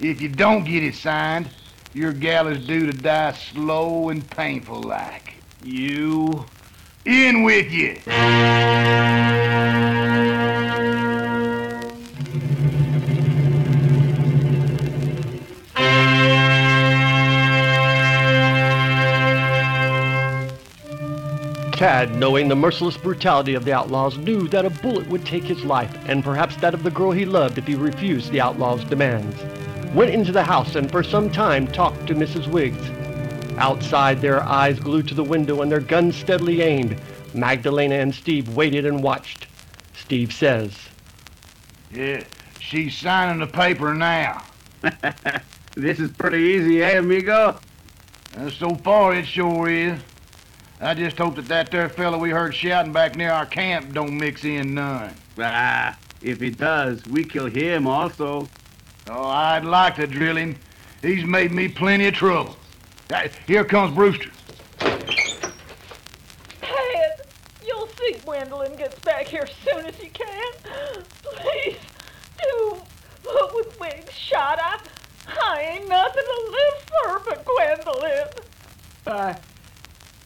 if 0.00 0.20
you 0.20 0.28
don't 0.28 0.64
get 0.64 0.82
it 0.82 0.94
signed, 0.94 1.48
your 1.92 2.12
gal 2.12 2.48
is 2.48 2.66
due 2.66 2.86
to 2.90 2.92
die 2.92 3.32
slow 3.32 4.08
and 4.08 4.28
painful 4.30 4.82
like. 4.82 5.34
You... 5.62 6.46
In 7.06 7.42
with 7.42 7.70
you! 7.70 7.96
Tad, 21.72 22.14
knowing 22.14 22.48
the 22.48 22.56
merciless 22.56 22.96
brutality 22.96 23.52
of 23.52 23.66
the 23.66 23.74
outlaws, 23.74 24.16
knew 24.16 24.48
that 24.48 24.64
a 24.64 24.70
bullet 24.70 25.06
would 25.08 25.26
take 25.26 25.44
his 25.44 25.62
life, 25.62 25.94
and 26.06 26.24
perhaps 26.24 26.56
that 26.56 26.72
of 26.72 26.82
the 26.82 26.90
girl 26.90 27.10
he 27.10 27.26
loved 27.26 27.58
if 27.58 27.66
he 27.66 27.74
refused 27.74 28.30
the 28.30 28.40
outlaws' 28.40 28.82
demands. 28.84 29.36
Went 29.94 30.10
into 30.10 30.32
the 30.32 30.42
house 30.42 30.74
and 30.74 30.90
for 30.90 31.02
some 31.02 31.28
time 31.28 31.66
talked 31.66 32.06
to 32.06 32.14
Mrs. 32.14 32.46
Wiggs. 32.46 32.90
Outside, 33.58 34.20
their 34.20 34.42
eyes 34.42 34.80
glued 34.80 35.06
to 35.08 35.14
the 35.14 35.24
window 35.24 35.62
and 35.62 35.70
their 35.70 35.80
guns 35.80 36.16
steadily 36.16 36.60
aimed, 36.62 37.00
Magdalena 37.34 37.94
and 37.94 38.14
Steve 38.14 38.54
waited 38.56 38.84
and 38.84 39.02
watched. 39.02 39.46
Steve 39.94 40.32
says, 40.32 40.76
Yeah, 41.92 42.24
she's 42.58 42.96
signing 42.96 43.40
the 43.40 43.46
paper 43.46 43.94
now. 43.94 44.44
this 45.74 46.00
is 46.00 46.10
pretty 46.12 46.38
easy, 46.38 46.82
eh, 46.82 46.98
amigo? 46.98 47.58
And 48.36 48.52
so 48.52 48.74
far, 48.74 49.14
it 49.14 49.26
sure 49.26 49.68
is. 49.68 50.00
I 50.80 50.94
just 50.94 51.16
hope 51.16 51.36
that 51.36 51.46
that 51.46 51.70
there 51.70 51.88
fella 51.88 52.18
we 52.18 52.30
heard 52.30 52.54
shouting 52.54 52.92
back 52.92 53.14
near 53.16 53.30
our 53.30 53.46
camp 53.46 53.92
don't 53.92 54.18
mix 54.18 54.44
in 54.44 54.74
none. 54.74 55.14
Ah, 55.38 55.96
if 56.20 56.40
he 56.40 56.50
does, 56.50 57.04
we 57.06 57.24
kill 57.24 57.46
him 57.46 57.86
also. 57.86 58.48
Oh, 59.08 59.28
I'd 59.28 59.64
like 59.64 59.96
to 59.96 60.06
drill 60.06 60.36
him. 60.36 60.56
He's 61.00 61.24
made 61.24 61.52
me 61.52 61.68
plenty 61.68 62.08
of 62.08 62.14
trouble. 62.14 62.56
Here 63.46 63.64
comes 63.64 63.94
Brewster. 63.94 64.30
Ted, 64.78 65.20
you'll 67.64 67.88
see 67.88 68.16
Gwendolyn 68.24 68.76
gets 68.76 68.98
back 69.00 69.26
here 69.26 69.42
as 69.42 69.52
soon 69.64 69.86
as 69.86 70.02
you 70.02 70.10
can. 70.10 70.52
Please, 71.22 71.76
do 72.42 72.76
what 73.24 73.54
with 73.54 73.78
Wiggs 73.78 74.12
shot. 74.12 74.58
I, 74.60 74.78
I 75.28 75.60
ain't 75.60 75.88
nothing 75.88 76.24
to 76.24 76.50
live 76.50 76.82
for 76.88 77.20
but 77.30 77.44
Gwendolyn. 77.44 78.28
I... 79.06 79.36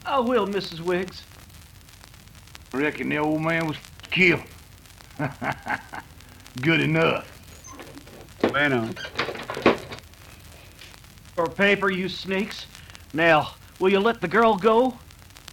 I 0.07 0.21
will, 0.21 0.47
Mrs. 0.47 0.81
Wiggs. 0.81 1.23
Reckon 2.73 3.11
the 3.11 3.19
old 3.19 3.43
man 3.43 3.67
was 3.67 3.77
killed. 4.11 4.43
Good 6.63 6.81
enough. 6.81 7.27
Bueno. 8.41 8.89
For 11.39 11.47
paper, 11.47 11.89
you 11.89 12.09
sneaks. 12.09 12.67
Now, 13.13 13.53
will 13.79 13.91
you 13.91 14.01
let 14.01 14.21
the 14.21 14.27
girl 14.27 14.57
go? 14.57 14.99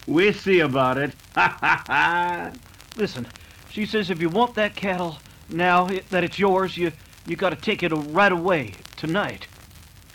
We 0.08 0.34
see 0.34 0.62
about 0.62 0.98
it. 0.98 1.12
Ha 1.36 1.58
ha 1.62 1.84
ha. 1.86 2.52
Listen, 2.98 3.28
she 3.69 3.86
says 3.86 4.10
if 4.10 4.19
you 4.19 4.30
want 4.30 4.56
that 4.56 4.76
cattle, 4.76 5.19
now 5.48 5.86
it, 5.86 6.10
that 6.10 6.24
it's 6.24 6.39
yours, 6.39 6.76
you 6.76 6.91
you 7.28 7.36
got 7.36 7.52
to 7.52 7.56
take 7.56 7.84
it 7.84 7.89
right 7.89 8.32
away, 8.32 8.74
tonight. 8.98 9.45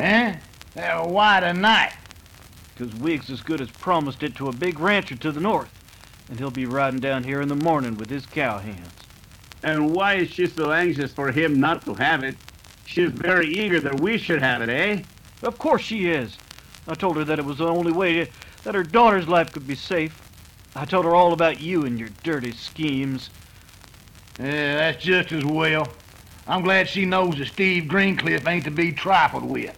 Eh? 0.00 0.34
Uh, 0.76 1.06
why 1.06 1.38
tonight? 1.38 1.92
Because 2.74 2.92
Wiggs 2.96 3.30
as 3.30 3.40
good 3.40 3.60
as 3.60 3.70
promised 3.70 4.24
it 4.24 4.34
to 4.34 4.48
a 4.48 4.52
big 4.52 4.80
rancher 4.80 5.14
to 5.18 5.30
the 5.30 5.38
north, 5.38 5.70
and 6.28 6.36
he'll 6.36 6.50
be 6.50 6.66
riding 6.66 6.98
down 6.98 7.22
here 7.22 7.40
in 7.40 7.48
the 7.48 7.54
morning 7.54 7.96
with 7.96 8.10
his 8.10 8.26
cow 8.26 8.58
hands. 8.58 8.90
And 9.62 9.94
why 9.94 10.14
is 10.14 10.30
she 10.30 10.48
so 10.48 10.72
anxious 10.72 11.12
for 11.12 11.30
him 11.30 11.60
not 11.60 11.84
to 11.84 11.94
have 11.94 12.24
it? 12.24 12.34
She's 12.86 13.10
very 13.10 13.46
eager 13.46 13.78
that 13.78 14.00
we 14.00 14.18
should 14.18 14.42
have 14.42 14.62
it, 14.62 14.68
eh? 14.68 15.02
Of 15.42 15.58
course 15.58 15.82
she 15.82 16.08
is. 16.10 16.36
I 16.86 16.94
told 16.94 17.16
her 17.16 17.24
that 17.24 17.38
it 17.38 17.44
was 17.44 17.58
the 17.58 17.66
only 17.66 17.92
way 17.92 18.24
to, 18.24 18.30
that 18.64 18.74
her 18.74 18.82
daughter's 18.82 19.28
life 19.28 19.52
could 19.52 19.66
be 19.66 19.74
safe. 19.74 20.20
I 20.74 20.84
told 20.84 21.04
her 21.04 21.14
all 21.14 21.32
about 21.32 21.60
you 21.60 21.84
and 21.84 21.98
your 21.98 22.10
dirty 22.22 22.52
schemes. 22.52 23.30
Yeah, 24.38 24.76
that's 24.76 25.02
just 25.02 25.32
as 25.32 25.44
well. 25.44 25.88
I'm 26.46 26.62
glad 26.62 26.88
she 26.88 27.04
knows 27.04 27.38
that 27.38 27.46
Steve 27.46 27.84
Greencliff 27.84 28.46
ain't 28.46 28.64
to 28.64 28.70
be 28.70 28.92
trifled 28.92 29.44
with. 29.44 29.76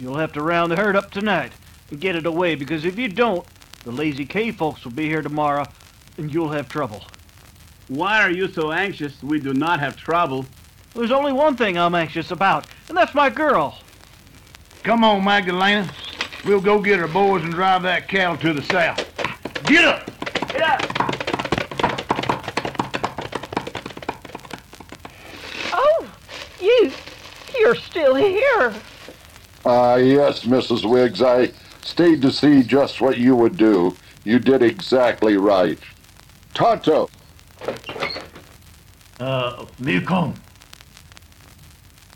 You'll 0.00 0.16
have 0.16 0.32
to 0.32 0.42
round 0.42 0.72
the 0.72 0.76
herd 0.76 0.96
up 0.96 1.10
tonight 1.10 1.52
and 1.90 2.00
get 2.00 2.16
it 2.16 2.26
away, 2.26 2.54
because 2.54 2.84
if 2.84 2.98
you 2.98 3.08
don't, 3.08 3.46
the 3.84 3.92
Lazy 3.92 4.24
K 4.24 4.52
folks 4.52 4.84
will 4.84 4.92
be 4.92 5.06
here 5.06 5.22
tomorrow, 5.22 5.66
and 6.16 6.32
you'll 6.32 6.50
have 6.50 6.68
trouble. 6.68 7.04
Why 7.88 8.22
are 8.22 8.30
you 8.30 8.48
so 8.48 8.72
anxious? 8.72 9.22
We 9.22 9.38
do 9.38 9.52
not 9.52 9.80
have 9.80 9.96
trouble. 9.96 10.46
There's 10.94 11.10
only 11.10 11.32
one 11.32 11.56
thing 11.56 11.76
I'm 11.76 11.94
anxious 11.94 12.30
about, 12.30 12.66
and 12.88 12.96
that's 12.96 13.14
my 13.14 13.28
girl. 13.28 13.78
Come 14.82 15.04
on, 15.04 15.24
Magdalena. 15.24 15.88
We'll 16.44 16.60
go 16.60 16.80
get 16.80 16.98
our 16.98 17.06
boys 17.08 17.44
and 17.44 17.52
drive 17.52 17.82
that 17.82 18.08
cattle 18.08 18.36
to 18.38 18.52
the 18.52 18.62
south. 18.62 18.98
Get 19.64 19.84
up! 19.84 20.06
Get 20.48 20.60
up! 20.60 20.82
Oh, 25.72 26.10
you, 26.60 26.90
you're 27.58 27.76
still 27.76 28.16
here. 28.16 28.74
Ah, 29.64 29.94
yes, 29.94 30.44
Mrs. 30.44 30.88
Wiggs. 30.88 31.22
I 31.22 31.52
stayed 31.82 32.20
to 32.22 32.32
see 32.32 32.64
just 32.64 33.00
what 33.00 33.18
you 33.18 33.36
would 33.36 33.56
do. 33.56 33.96
You 34.24 34.40
did 34.40 34.62
exactly 34.62 35.36
right. 35.36 35.78
Tonto, 36.54 37.08
Uh, 39.20 39.64
me 39.78 40.00
come. 40.00 40.34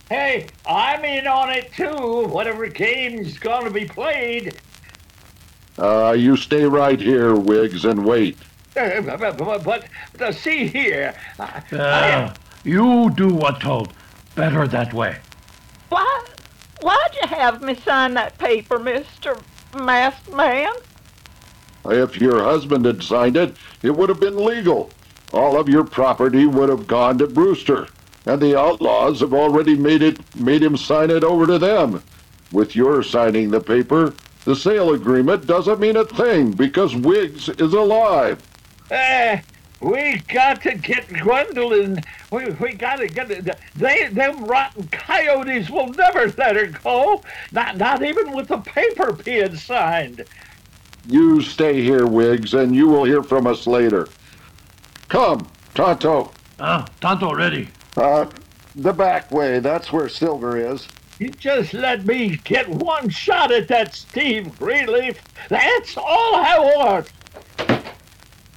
Hey, 0.08 0.46
I'm 0.68 1.04
in 1.04 1.26
on 1.26 1.50
it 1.50 1.72
too. 1.72 2.26
Whatever 2.28 2.66
game's 2.68 3.38
gonna 3.38 3.70
be 3.70 3.84
played. 3.86 4.56
uh, 5.78 6.14
you 6.16 6.36
stay 6.36 6.64
right 6.64 7.00
here, 7.00 7.34
Wiggs, 7.34 7.84
and 7.84 8.04
wait. 8.04 8.38
Uh, 8.76 9.00
but, 9.00 9.38
but, 9.38 9.64
but, 9.64 9.86
but 10.18 10.34
see 10.34 10.66
here. 10.66 11.14
I, 11.40 11.62
Uh, 11.74 12.34
you 12.62 13.10
do 13.16 13.28
what 13.32 13.58
told. 13.58 13.90
Better 14.34 14.68
that 14.68 14.92
way. 14.92 15.16
Why, 15.88 16.24
why'd 16.82 17.14
you 17.22 17.26
have 17.28 17.62
me 17.62 17.74
sign 17.74 18.12
that 18.14 18.36
paper, 18.36 18.78
Mister 18.78 19.38
Masked 19.74 20.30
Man? 20.34 20.74
If 21.86 22.20
your 22.20 22.42
husband 22.44 22.84
had 22.84 23.02
signed 23.02 23.38
it, 23.38 23.56
it 23.82 23.96
would 23.96 24.10
have 24.10 24.20
been 24.20 24.44
legal. 24.44 24.90
All 25.32 25.58
of 25.58 25.70
your 25.70 25.84
property 25.84 26.44
would 26.44 26.68
have 26.68 26.86
gone 26.86 27.16
to 27.16 27.26
Brewster, 27.26 27.88
and 28.26 28.42
the 28.42 28.58
outlaws 28.58 29.20
have 29.20 29.32
already 29.32 29.76
made 29.76 30.02
it 30.02 30.18
made 30.36 30.62
him 30.62 30.76
sign 30.76 31.10
it 31.10 31.24
over 31.24 31.46
to 31.46 31.58
them. 31.58 32.02
With 32.52 32.76
your 32.76 33.02
signing 33.02 33.50
the 33.50 33.60
paper, 33.60 34.14
the 34.44 34.54
sale 34.54 34.92
agreement 34.92 35.46
doesn't 35.46 35.80
mean 35.80 35.96
a 35.96 36.04
thing 36.04 36.52
because 36.52 36.94
Wiggs 36.94 37.48
is 37.48 37.72
alive. 37.72 38.42
Uh, 38.90 39.38
we 39.80 40.18
got 40.28 40.62
to 40.62 40.74
get 40.74 41.08
Gwendolyn. 41.08 42.00
We, 42.30 42.50
we 42.52 42.72
got 42.72 42.96
to 42.96 43.08
get 43.08 43.30
it. 43.30 43.58
They, 43.74 44.06
them 44.08 44.44
rotten 44.44 44.88
coyotes 44.88 45.68
will 45.68 45.88
never 45.88 46.32
let 46.38 46.56
her 46.56 46.66
go. 46.66 47.22
Not, 47.52 47.76
not 47.76 48.02
even 48.02 48.32
with 48.32 48.48
the 48.48 48.58
paper 48.58 49.12
being 49.12 49.56
signed. 49.56 50.24
You 51.08 51.40
stay 51.40 51.82
here, 51.82 52.06
Wiggs, 52.06 52.54
and 52.54 52.74
you 52.74 52.88
will 52.88 53.04
hear 53.04 53.22
from 53.22 53.46
us 53.46 53.66
later. 53.66 54.08
Come, 55.08 55.46
Tonto. 55.74 56.32
Ah, 56.58 56.86
Tonto 57.00 57.32
ready. 57.34 57.68
Uh, 57.96 58.26
the 58.74 58.92
back 58.92 59.30
way. 59.30 59.58
That's 59.58 59.92
where 59.92 60.08
Silver 60.08 60.58
is. 60.58 60.86
You 61.18 61.30
just 61.30 61.72
let 61.72 62.04
me 62.04 62.36
get 62.44 62.68
one 62.68 63.08
shot 63.08 63.50
at 63.50 63.68
that 63.68 63.94
Steve 63.94 64.58
Greenleaf. 64.58 65.18
That's 65.48 65.96
all 65.96 66.34
I 66.34 66.58
want. 66.58 67.10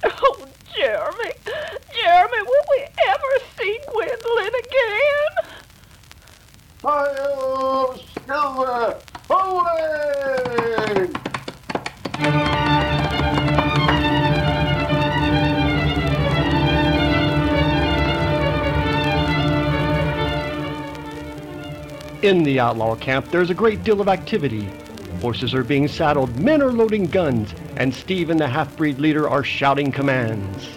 Oh, 0.04 0.46
Jeremy, 0.76 1.32
Jeremy, 1.44 2.42
will 2.42 2.64
we 2.70 2.86
ever 3.08 3.38
see 3.58 3.80
Gwendolyn 3.88 4.52
again? 4.58 5.32
Hi-yo, 6.82 7.98
Silver! 8.26 8.98
Away! 12.20 12.59
In 22.22 22.42
the 22.42 22.60
outlaw 22.60 22.96
camp, 22.96 23.30
there's 23.30 23.48
a 23.48 23.54
great 23.54 23.82
deal 23.82 24.00
of 24.00 24.08
activity. 24.08 24.68
Horses 25.22 25.54
are 25.54 25.64
being 25.64 25.88
saddled, 25.88 26.36
men 26.38 26.60
are 26.60 26.70
loading 26.70 27.06
guns, 27.06 27.54
and 27.76 27.94
Steve 27.94 28.28
and 28.28 28.38
the 28.38 28.46
half-breed 28.46 28.98
leader 28.98 29.28
are 29.28 29.42
shouting 29.42 29.90
commands. 29.90 30.68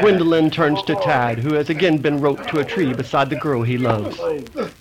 Gwendolyn 0.00 0.50
turns 0.50 0.82
to 0.82 0.94
Tad, 0.96 1.38
who 1.38 1.54
has 1.54 1.70
again 1.70 1.98
been 1.98 2.20
roped 2.20 2.48
to 2.48 2.60
a 2.60 2.64
tree 2.64 2.92
beside 2.92 3.30
the 3.30 3.36
girl 3.36 3.62
he 3.62 3.78
loves. 3.78 4.16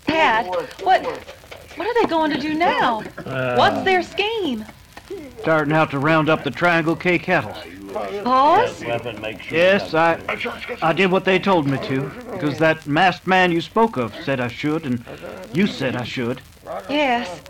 Tad, 0.06 0.48
what 0.84 1.04
what 1.76 1.88
are 1.88 2.02
they 2.02 2.08
going 2.08 2.30
to 2.32 2.40
do 2.40 2.54
now? 2.54 3.02
Uh, 3.26 3.56
What's 3.56 3.84
their 3.84 4.04
scheme? 4.04 4.64
Starting 5.42 5.74
out 5.74 5.90
to 5.92 6.00
round 6.00 6.30
up 6.30 6.44
the 6.44 6.52
Triangle 6.52 6.96
K 6.96 7.18
cattle. 7.18 7.56
Boss? 7.94 8.82
Yes, 9.52 9.94
I 9.94 10.20
I 10.82 10.94
did 10.94 11.12
what 11.12 11.26
they 11.26 11.40
told 11.40 11.68
me 11.68 11.78
to, 11.88 12.12
because 12.32 12.58
that 12.60 12.86
masked 12.88 13.28
man 13.28 13.52
you 13.52 13.62
spoke 13.62 13.98
of 13.98 14.14
said 14.24 14.40
I 14.40 14.48
should, 14.48 14.86
and 14.86 15.04
you 15.54 15.68
said 15.68 15.96
I 15.96 16.04
should. 16.04 16.42
Yes. 16.90 17.42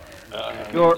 Your 0.73 0.97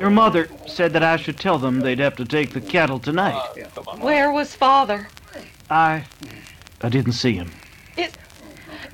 your 0.00 0.10
mother 0.10 0.48
said 0.66 0.92
that 0.92 1.02
I 1.02 1.16
should 1.16 1.38
tell 1.38 1.58
them 1.58 1.80
they'd 1.80 1.98
have 1.98 2.16
to 2.16 2.24
take 2.24 2.52
the 2.52 2.60
cattle 2.60 2.98
tonight. 2.98 3.40
Where 4.00 4.32
was 4.32 4.54
father? 4.54 5.08
I 5.68 6.04
I 6.80 6.88
didn't 6.88 7.12
see 7.12 7.34
him. 7.34 7.50
Is 7.96 8.12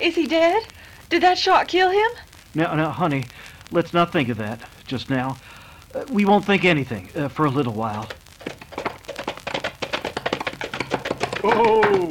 is 0.00 0.14
he 0.14 0.26
dead? 0.26 0.62
Did 1.11 1.22
that 1.22 1.38
shot 1.38 1.68
kill 1.68 1.90
him? 1.90 2.11
No, 2.54 2.74
now, 2.74 2.90
honey, 2.90 3.26
let's 3.70 3.92
not 3.92 4.11
think 4.11 4.28
of 4.28 4.38
that 4.38 4.61
just 4.87 5.11
now. 5.11 5.37
Uh, 5.94 6.04
we 6.11 6.24
won't 6.24 6.44
think 6.44 6.64
anything 6.64 7.09
uh, 7.14 7.28
for 7.28 7.44
a 7.44 7.50
little 7.50 7.74
while. 7.74 8.09
Oh! 11.46 12.09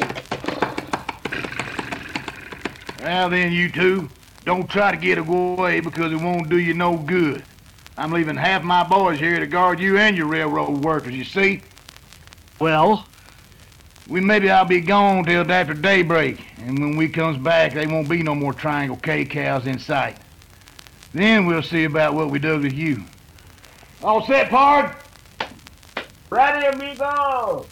Now 3.01 3.27
then, 3.29 3.51
you 3.51 3.71
two, 3.71 4.07
don't 4.45 4.69
try 4.69 4.91
to 4.91 4.97
get 4.97 5.17
away 5.17 5.79
because 5.79 6.11
it 6.11 6.21
won't 6.21 6.49
do 6.49 6.59
you 6.59 6.75
no 6.75 6.97
good. 6.97 7.43
I'm 7.97 8.11
leaving 8.11 8.35
half 8.35 8.63
my 8.63 8.83
boys 8.83 9.17
here 9.17 9.39
to 9.39 9.47
guard 9.47 9.79
you 9.79 9.97
and 9.97 10.15
your 10.15 10.27
railroad 10.27 10.83
workers, 10.83 11.15
you 11.15 11.23
see? 11.23 11.61
Well? 12.59 13.07
We 14.07 14.21
maybe 14.21 14.51
I'll 14.51 14.65
be 14.65 14.81
gone 14.81 15.23
till 15.23 15.51
after 15.51 15.73
daybreak, 15.73 16.39
and 16.59 16.77
when 16.77 16.95
we 16.95 17.09
comes 17.09 17.37
back, 17.37 17.73
there 17.73 17.89
won't 17.89 18.09
be 18.09 18.21
no 18.21 18.35
more 18.35 18.53
Triangle 18.53 18.97
K 18.97 19.25
cows 19.25 19.65
in 19.65 19.79
sight. 19.79 20.17
Then 21.11 21.47
we'll 21.47 21.63
see 21.63 21.85
about 21.85 22.13
what 22.13 22.29
we 22.29 22.37
do 22.37 22.59
with 22.59 22.73
you. 22.73 23.03
All 24.03 24.25
set, 24.27 24.51
Pard? 24.51 24.95
Ready, 26.29 26.67
amigo! 26.67 27.65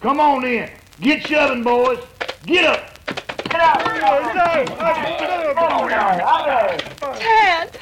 Come 0.00 0.20
on 0.20 0.44
in. 0.44 0.70
Get 1.00 1.26
shoving, 1.26 1.64
boys. 1.64 1.98
Get 2.46 2.64
up. 2.64 2.94
Get 3.48 3.60
up. 3.60 3.82
Tad, 7.18 7.72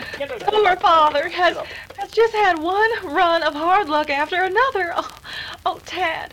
poor 0.47 0.77
father 0.77 1.29
has 1.29 1.57
has 1.99 2.11
just 2.11 2.35
had 2.35 2.59
one 2.59 2.91
run 3.05 3.43
of 3.43 3.53
hard 3.55 3.89
luck 3.89 4.09
after 4.11 4.43
another. 4.43 4.95
Oh, 5.05 5.19
oh 5.67 5.81
Tad, 5.85 6.33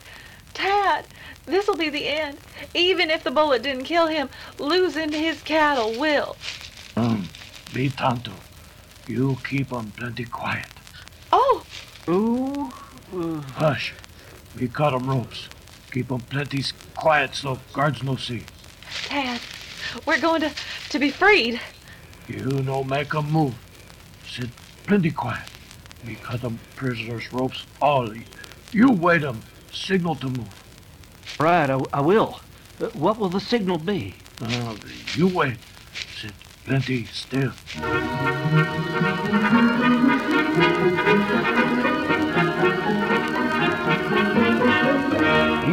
Tad, 0.54 1.06
this'll 1.46 1.76
be 1.76 1.90
the 1.90 2.08
end. 2.08 2.38
Even 2.74 3.10
if 3.10 3.24
the 3.24 3.32
bullet 3.32 3.64
didn't 3.64 3.84
kill 3.84 4.08
him, 4.08 4.30
losing 4.60 5.12
his 5.12 5.42
cattle 5.42 5.92
will. 6.00 6.38
Um, 6.96 7.28
be 7.74 7.90
Tonto. 7.90 8.32
You 9.08 9.38
keep 9.44 9.74
'em 9.74 9.92
plenty 9.98 10.24
quiet. 10.26 10.68
Oh, 11.32 11.66
Ooh. 12.08 12.72
Hush. 13.56 13.94
We 14.60 14.68
cut 14.68 14.94
'em 14.94 15.10
ropes. 15.10 15.50
Keep 15.94 16.12
'em 16.12 16.22
plenty 16.22 16.64
quiet 16.96 17.36
so 17.36 17.60
guards 17.72 18.02
no 18.02 18.16
see. 18.16 18.42
Tad, 19.04 19.40
we're 20.08 20.20
going 20.20 20.42
to 20.42 20.52
to 20.90 20.98
be 20.98 21.12
freed. 21.12 21.62
You 22.28 22.46
no 22.64 22.84
make 22.84 23.14
'em 23.14 23.32
move. 23.32 23.54
Sit 24.28 24.50
plenty 24.88 25.12
quiet. 25.12 25.48
We 26.08 26.16
cut 26.16 26.44
'em 26.44 26.60
prisoners 26.76 27.32
ropes 27.32 27.68
all. 27.80 28.10
You 28.72 28.90
wait 28.90 29.24
'em. 29.24 29.42
Signal 29.72 30.16
to 30.16 30.30
move. 30.30 30.54
Right, 31.40 31.70
I, 31.70 31.80
I 31.94 32.02
will. 32.02 32.40
Uh, 32.82 32.88
what 32.94 33.20
will 33.20 33.30
the 33.30 33.40
signal 33.40 33.78
be? 33.78 34.16
Uh, 34.42 34.76
you 35.14 35.28
wait. 35.28 35.58
Sit 36.20 36.34
plenty 36.66 37.06
still. 37.06 37.54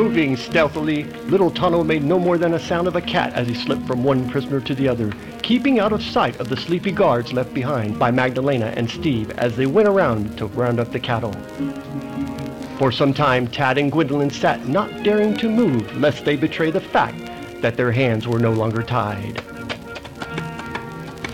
Moving 0.00 0.34
stealthily, 0.34 1.04
little 1.28 1.50
Tonto 1.50 1.84
made 1.84 2.02
no 2.02 2.18
more 2.18 2.38
than 2.38 2.54
a 2.54 2.58
sound 2.58 2.88
of 2.88 2.96
a 2.96 3.02
cat 3.02 3.34
as 3.34 3.46
he 3.46 3.52
slipped 3.52 3.86
from 3.86 4.02
one 4.02 4.30
prisoner 4.30 4.58
to 4.58 4.74
the 4.74 4.88
other, 4.88 5.12
keeping 5.42 5.78
out 5.78 5.92
of 5.92 6.02
sight 6.02 6.40
of 6.40 6.48
the 6.48 6.56
sleepy 6.56 6.90
guards 6.90 7.34
left 7.34 7.52
behind 7.52 7.98
by 7.98 8.10
Magdalena 8.10 8.72
and 8.78 8.88
Steve 8.88 9.30
as 9.32 9.56
they 9.56 9.66
went 9.66 9.88
around 9.88 10.38
to 10.38 10.46
round 10.46 10.80
up 10.80 10.90
the 10.90 10.98
cattle. 10.98 11.34
For 12.78 12.90
some 12.90 13.12
time, 13.12 13.46
Tad 13.46 13.76
and 13.76 13.92
Gwendolyn 13.92 14.30
sat 14.30 14.66
not 14.66 15.02
daring 15.02 15.36
to 15.36 15.50
move 15.50 15.94
lest 15.98 16.24
they 16.24 16.34
betray 16.34 16.70
the 16.70 16.80
fact 16.80 17.60
that 17.60 17.76
their 17.76 17.92
hands 17.92 18.26
were 18.26 18.38
no 18.38 18.52
longer 18.52 18.82
tied. 18.82 19.42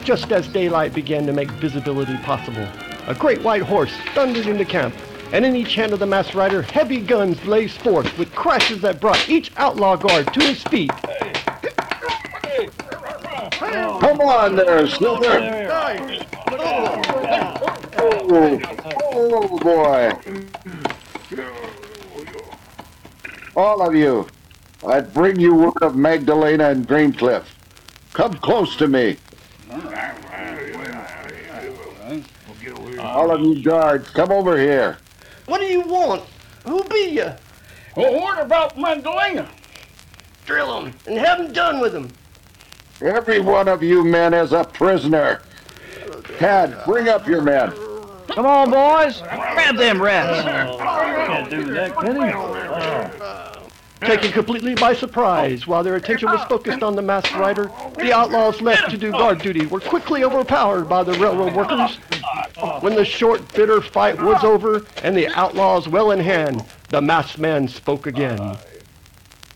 Just 0.02 0.32
as 0.32 0.48
daylight 0.48 0.92
began 0.92 1.24
to 1.26 1.32
make 1.32 1.52
visibility 1.52 2.16
possible, 2.24 2.66
a 3.06 3.14
great 3.14 3.42
white 3.42 3.62
horse 3.62 3.96
thundered 4.12 4.48
into 4.48 4.64
camp, 4.64 4.92
and 5.32 5.44
in 5.44 5.56
each 5.56 5.74
hand 5.74 5.92
of 5.92 5.98
the 5.98 6.06
masked 6.06 6.34
rider, 6.34 6.62
heavy 6.62 7.00
guns 7.00 7.38
blazed 7.40 7.80
forth 7.82 8.16
with 8.18 8.32
crashes 8.34 8.80
that 8.82 9.00
brought 9.00 9.28
each 9.28 9.50
outlaw 9.56 9.96
guard 9.96 10.32
to 10.32 10.40
his 10.40 10.62
feet. 10.64 10.90
Come 14.00 14.20
on 14.20 14.56
there, 14.56 14.86
Silver. 14.86 15.66
Oh, 18.08 18.60
oh 19.12 19.58
boy. 19.58 20.12
All 23.56 23.82
of 23.86 23.94
you, 23.94 24.28
I 24.86 25.00
bring 25.00 25.40
you 25.40 25.54
word 25.54 25.82
of 25.82 25.96
Magdalena 25.96 26.70
and 26.70 26.86
Greencliff. 26.86 27.44
Come 28.12 28.34
close 28.34 28.76
to 28.76 28.86
me. 28.86 29.16
All 33.00 33.30
of 33.30 33.40
you 33.40 33.62
guards, 33.62 34.10
come 34.10 34.30
over 34.30 34.58
here. 34.58 34.98
What 35.46 35.60
do 35.60 35.66
you 35.66 35.80
want? 35.82 36.22
Who 36.64 36.84
be 36.84 37.10
you? 37.10 37.32
Well, 37.96 38.20
what 38.20 38.40
about 38.40 38.78
Magdalena? 38.78 39.48
Drill 40.44 40.80
him 40.80 40.94
and 41.06 41.18
have 41.18 41.40
him 41.40 41.52
done 41.52 41.80
with 41.80 41.94
him. 41.94 42.10
Every 43.00 43.40
one 43.40 43.68
of 43.68 43.82
you 43.82 44.04
men 44.04 44.34
is 44.34 44.52
a 44.52 44.64
prisoner. 44.64 45.42
Tad, 46.38 46.76
bring 46.84 47.08
up 47.08 47.26
your 47.26 47.42
men. 47.42 47.72
Come 48.28 48.46
on, 48.46 48.70
boys. 48.70 49.20
Grab 49.20 49.76
them 49.76 50.02
rats. 50.02 50.42
Can't 51.26 51.50
do 51.50 51.64
that, 51.72 51.96
can 51.96 52.16
he? 52.16 53.55
Taken 54.00 54.30
completely 54.30 54.74
by 54.74 54.94
surprise, 54.94 55.66
while 55.66 55.82
their 55.82 55.96
attention 55.96 56.30
was 56.30 56.44
focused 56.44 56.82
on 56.82 56.94
the 56.94 57.02
masked 57.02 57.34
rider, 57.34 57.70
the 57.96 58.12
outlaws 58.12 58.60
left 58.60 58.90
to 58.90 58.98
do 58.98 59.10
guard 59.10 59.40
duty 59.40 59.66
were 59.66 59.80
quickly 59.80 60.22
overpowered 60.22 60.84
by 60.84 61.02
the 61.02 61.14
railroad 61.14 61.54
workers. 61.54 61.96
When 62.80 62.94
the 62.94 63.04
short, 63.04 63.52
bitter 63.54 63.80
fight 63.80 64.20
was 64.20 64.44
over 64.44 64.84
and 65.02 65.16
the 65.16 65.28
outlaws 65.28 65.88
well 65.88 66.10
in 66.10 66.20
hand, 66.20 66.64
the 66.90 67.00
masked 67.00 67.38
man 67.38 67.68
spoke 67.68 68.06
again. 68.06 68.58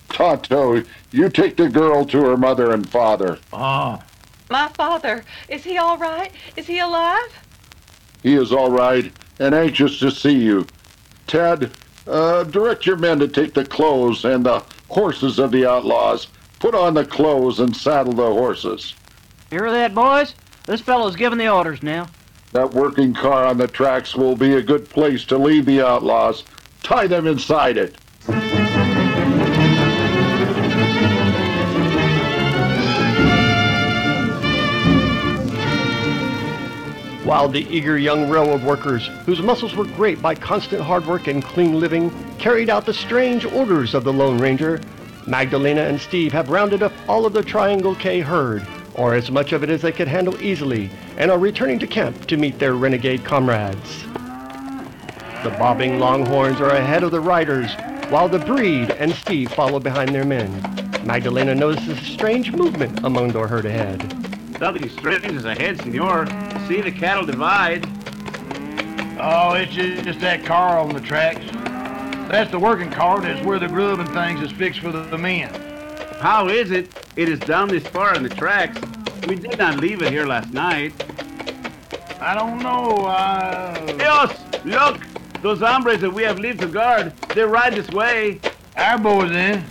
Tonto, 0.08 0.82
you 1.12 1.28
take 1.28 1.56
the 1.56 1.68
girl 1.68 2.04
to 2.06 2.22
her 2.22 2.36
mother 2.36 2.72
and 2.72 2.88
father. 2.88 3.38
Ah, 3.52 4.02
My 4.48 4.68
father, 4.68 5.24
is 5.48 5.64
he 5.64 5.76
all 5.78 5.98
right? 5.98 6.32
Is 6.56 6.66
he 6.66 6.78
alive? 6.78 7.38
He 8.22 8.34
is 8.34 8.52
all 8.52 8.70
right 8.70 9.12
and 9.38 9.54
anxious 9.54 9.98
to 10.00 10.10
see 10.10 10.36
you. 10.36 10.66
Ted, 11.26 11.70
uh, 12.10 12.44
direct 12.44 12.86
your 12.86 12.96
men 12.96 13.18
to 13.20 13.28
take 13.28 13.54
the 13.54 13.64
clothes 13.64 14.24
and 14.24 14.44
the 14.44 14.62
horses 14.88 15.38
of 15.38 15.52
the 15.52 15.66
outlaws. 15.66 16.26
Put 16.58 16.74
on 16.74 16.94
the 16.94 17.04
clothes 17.04 17.60
and 17.60 17.74
saddle 17.74 18.12
the 18.12 18.22
horses. 18.22 18.94
Hear 19.50 19.70
that, 19.70 19.94
boys? 19.94 20.34
This 20.66 20.80
fellow's 20.80 21.16
giving 21.16 21.38
the 21.38 21.48
orders 21.48 21.82
now. 21.82 22.08
That 22.52 22.74
working 22.74 23.14
car 23.14 23.46
on 23.46 23.58
the 23.58 23.68
tracks 23.68 24.14
will 24.14 24.36
be 24.36 24.54
a 24.54 24.62
good 24.62 24.88
place 24.90 25.24
to 25.26 25.38
leave 25.38 25.66
the 25.66 25.86
outlaws. 25.86 26.44
Tie 26.82 27.06
them 27.06 27.26
inside 27.26 27.76
it. 27.76 27.96
While 37.24 37.48
the 37.48 37.66
eager 37.68 37.98
young 37.98 38.30
railroad 38.30 38.62
workers, 38.62 39.06
whose 39.26 39.42
muscles 39.42 39.76
were 39.76 39.84
great 39.84 40.22
by 40.22 40.34
constant 40.34 40.80
hard 40.80 41.06
work 41.06 41.26
and 41.26 41.44
clean 41.44 41.78
living, 41.78 42.10
carried 42.38 42.70
out 42.70 42.86
the 42.86 42.94
strange 42.94 43.44
orders 43.44 43.94
of 43.94 44.04
the 44.04 44.12
Lone 44.12 44.38
Ranger, 44.38 44.80
Magdalena 45.26 45.82
and 45.82 46.00
Steve 46.00 46.32
have 46.32 46.48
rounded 46.48 46.82
up 46.82 46.92
all 47.06 47.26
of 47.26 47.34
the 47.34 47.42
Triangle 47.42 47.94
K 47.94 48.20
herd, 48.20 48.66
or 48.94 49.14
as 49.14 49.30
much 49.30 49.52
of 49.52 49.62
it 49.62 49.68
as 49.68 49.82
they 49.82 49.92
could 49.92 50.08
handle 50.08 50.42
easily, 50.42 50.90
and 51.18 51.30
are 51.30 51.38
returning 51.38 51.78
to 51.80 51.86
camp 51.86 52.26
to 52.26 52.38
meet 52.38 52.58
their 52.58 52.72
renegade 52.72 53.22
comrades. 53.22 54.02
The 55.42 55.54
bobbing 55.58 55.98
longhorns 55.98 56.60
are 56.60 56.70
ahead 56.70 57.02
of 57.02 57.10
the 57.10 57.20
riders, 57.20 57.70
while 58.08 58.30
the 58.30 58.38
breed 58.38 58.90
and 58.92 59.12
Steve 59.14 59.52
follow 59.52 59.78
behind 59.78 60.14
their 60.14 60.24
men. 60.24 60.50
Magdalena 61.04 61.54
notices 61.54 61.98
a 61.98 62.04
strange 62.04 62.52
movement 62.52 63.04
among 63.04 63.28
their 63.28 63.46
herd 63.46 63.66
ahead. 63.66 64.00
Nothing 64.58 64.88
strange 64.88 65.26
is 65.26 65.44
ahead, 65.44 65.80
senor. 65.82 66.26
See 66.70 66.80
the 66.80 66.92
cattle 66.92 67.26
divide. 67.26 67.84
Oh, 69.20 69.54
it's 69.54 69.72
just, 69.72 70.20
that 70.20 70.44
car 70.44 70.78
on 70.78 70.90
the 70.90 71.00
tracks. 71.00 71.44
That's 72.30 72.52
the 72.52 72.60
working 72.60 72.92
car. 72.92 73.20
That's 73.20 73.44
where 73.44 73.58
the 73.58 73.66
grub 73.66 73.98
and 73.98 74.08
things 74.10 74.40
is 74.40 74.52
fixed 74.56 74.78
for 74.78 74.92
the, 74.92 75.18
men. 75.18 75.52
How 76.20 76.46
is 76.46 76.70
it? 76.70 76.94
It 77.16 77.28
is 77.28 77.40
down 77.40 77.70
this 77.70 77.84
far 77.88 78.14
in 78.14 78.22
the 78.22 78.28
tracks. 78.28 78.80
We 79.26 79.34
did 79.34 79.58
not 79.58 79.80
leave 79.80 80.00
it 80.00 80.12
here 80.12 80.26
last 80.26 80.52
night. 80.52 80.92
I 82.20 82.36
don't 82.36 82.60
know. 82.60 83.04
Uh... 83.04 83.74
Dios! 83.96 84.64
Look! 84.64 85.00
Those 85.42 85.58
hombres 85.58 86.00
that 86.02 86.10
we 86.12 86.22
have 86.22 86.38
leave 86.38 86.58
to 86.58 86.68
guard, 86.68 87.12
they 87.34 87.42
ride 87.42 87.74
this 87.74 87.90
way. 87.90 88.38
Our 88.76 88.96
boys 88.96 89.32
in. 89.32 89.64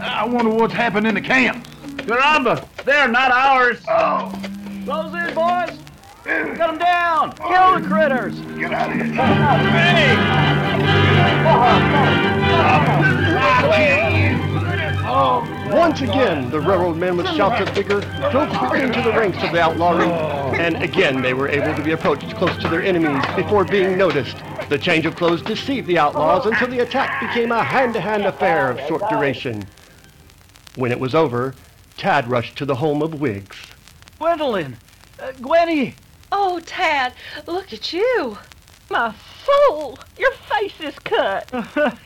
I 0.00 0.24
wonder 0.24 0.50
what's 0.54 0.72
happened 0.72 1.06
in 1.06 1.14
the 1.14 1.20
camp. 1.20 1.66
Caramba! 2.06 2.66
They're 2.86 3.06
not 3.06 3.32
ours. 3.32 3.82
Oh. 3.86 4.32
Close 4.86 5.12
in, 5.12 5.34
boys! 5.34 5.78
Cut 6.28 6.58
them 6.58 6.78
down! 6.78 7.32
Kill 7.32 7.80
the 7.80 7.88
critters! 7.88 8.38
Get 8.58 8.70
out 8.70 8.90
of 8.90 8.96
here. 8.96 9.08
Once 15.74 16.02
again, 16.02 16.50
the 16.50 16.60
railroad 16.60 16.98
men 16.98 17.16
with 17.16 17.26
shouts 17.28 17.66
of 17.66 17.74
vigor 17.74 18.02
drove 18.30 18.50
through 18.58 18.80
into 18.80 19.00
the 19.00 19.10
ranks 19.10 19.42
of 19.42 19.52
the 19.52 19.60
outlawry, 19.60 20.04
and 20.58 20.82
again 20.82 21.22
they 21.22 21.32
were 21.32 21.48
able 21.48 21.74
to 21.74 21.82
be 21.82 21.92
approached 21.92 22.34
close 22.36 22.56
to 22.58 22.68
their 22.68 22.82
enemies 22.82 23.24
before 23.34 23.64
being 23.64 23.96
noticed. 23.96 24.36
The 24.68 24.76
change 24.76 25.06
of 25.06 25.16
clothes 25.16 25.40
deceived 25.40 25.86
the 25.86 25.98
outlaws 25.98 26.44
until 26.44 26.68
the 26.68 26.80
attack 26.80 27.22
became 27.22 27.52
a 27.52 27.64
hand-to-hand 27.64 28.26
affair 28.26 28.70
of 28.70 28.80
short 28.86 29.08
duration. 29.08 29.64
When 30.76 30.92
it 30.92 31.00
was 31.00 31.14
over, 31.14 31.54
Tad 31.96 32.28
rushed 32.28 32.58
to 32.58 32.66
the 32.66 32.74
home 32.74 33.00
of 33.00 33.18
Wiggs. 33.18 33.56
Gwendolyn! 34.18 34.76
Uh, 35.18 35.32
Gwenny! 35.40 35.94
Oh, 36.30 36.60
Tad, 36.60 37.12
look 37.46 37.72
at 37.72 37.92
you. 37.92 38.38
My 38.90 39.14
soul, 39.44 39.98
your 40.18 40.32
face 40.32 40.80
is 40.80 40.98
cut. 41.00 41.50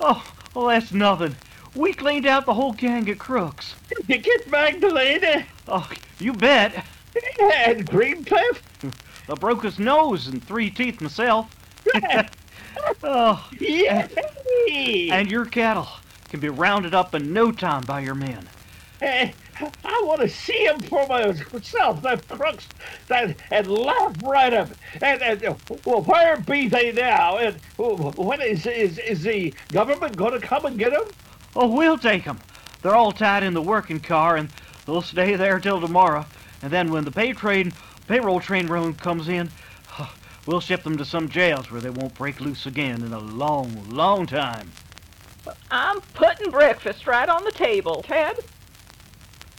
oh, 0.00 0.32
well, 0.54 0.66
that's 0.66 0.92
nothing. 0.92 1.36
We 1.74 1.92
cleaned 1.92 2.26
out 2.26 2.46
the 2.46 2.54
whole 2.54 2.72
gang 2.72 3.08
of 3.10 3.18
crooks. 3.18 3.74
Did 3.88 4.08
you 4.08 4.18
get 4.18 4.50
back 4.50 4.74
to 4.74 4.80
Magdalena? 4.80 5.46
Oh, 5.68 5.88
you 6.18 6.32
bet. 6.32 6.84
And 7.40 7.88
Greencliff? 7.88 8.62
I 9.28 9.34
broke 9.34 9.64
his 9.64 9.78
nose 9.78 10.26
and 10.28 10.42
three 10.42 10.70
teeth 10.70 11.00
myself. 11.00 11.54
oh, 13.02 13.48
yeah. 13.58 14.08
And 14.68 15.30
your 15.30 15.44
cattle 15.44 15.88
can 16.28 16.40
be 16.40 16.48
rounded 16.48 16.94
up 16.94 17.14
in 17.14 17.32
no 17.32 17.52
time 17.52 17.82
by 17.82 18.00
your 18.00 18.14
men. 18.14 18.48
Hey, 19.00 19.34
I 19.84 20.02
want 20.04 20.20
to 20.20 20.28
see 20.28 20.66
him 20.66 20.80
for 20.80 21.06
myself, 21.06 22.02
the 22.02 22.22
crooks 22.28 22.68
that 23.08 23.36
and 23.50 23.66
laugh 23.66 24.14
right 24.22 24.52
up. 24.52 24.68
And, 25.00 25.22
and 25.22 25.56
well, 25.84 26.02
where 26.02 26.36
be 26.36 26.68
they 26.68 26.92
now? 26.92 27.38
And 27.38 27.56
when 27.78 28.42
is 28.42 28.66
is 28.66 28.98
is 28.98 29.22
the 29.22 29.54
government 29.72 30.16
going 30.16 30.38
to 30.38 30.46
come 30.46 30.66
and 30.66 30.78
get 30.78 30.92
them? 30.92 31.04
Oh, 31.54 31.68
we'll 31.68 31.98
take 31.98 32.24
them. 32.24 32.38
They're 32.82 32.94
all 32.94 33.12
tied 33.12 33.42
in 33.42 33.54
the 33.54 33.62
working 33.62 34.00
car, 34.00 34.36
and 34.36 34.50
they'll 34.84 35.02
stay 35.02 35.36
there 35.36 35.58
till 35.58 35.80
tomorrow. 35.80 36.26
And 36.62 36.70
then 36.70 36.90
when 36.90 37.04
the 37.04 37.10
pay 37.10 37.32
train, 37.32 37.72
payroll 38.06 38.40
train 38.40 38.66
road 38.66 38.98
comes 38.98 39.28
in, 39.28 39.50
we'll 40.46 40.60
ship 40.60 40.82
them 40.82 40.98
to 40.98 41.04
some 41.04 41.28
jails 41.28 41.70
where 41.70 41.80
they 41.80 41.90
won't 41.90 42.14
break 42.14 42.40
loose 42.40 42.66
again 42.66 43.02
in 43.02 43.12
a 43.12 43.18
long, 43.18 43.88
long 43.88 44.26
time. 44.26 44.70
I'm 45.70 46.00
putting 46.14 46.50
breakfast 46.50 47.06
right 47.06 47.28
on 47.28 47.44
the 47.44 47.52
table, 47.52 48.02
Tad. 48.02 48.38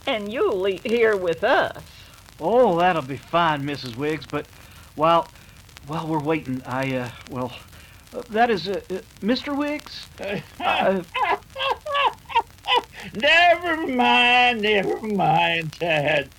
And 0.08 0.32
you'll 0.32 0.66
eat 0.66 0.86
here 0.86 1.18
with 1.18 1.44
us. 1.44 1.82
Oh, 2.40 2.78
that'll 2.78 3.02
be 3.02 3.18
fine, 3.18 3.62
Mrs. 3.62 3.94
Wiggs. 3.94 4.24
But 4.24 4.46
while 4.94 5.28
while 5.86 6.06
we're 6.06 6.22
waiting, 6.22 6.62
I 6.64 6.96
uh, 6.96 7.10
well, 7.30 7.52
uh, 8.14 8.22
that 8.30 8.48
is 8.48 8.68
uh, 8.68 8.80
Mr. 9.20 9.54
Wiggs. 9.54 10.08
Uh, 10.18 10.40
never 13.14 13.86
mind, 13.86 14.62
never 14.62 15.06
mind, 15.06 15.74
Tad. 15.74 16.30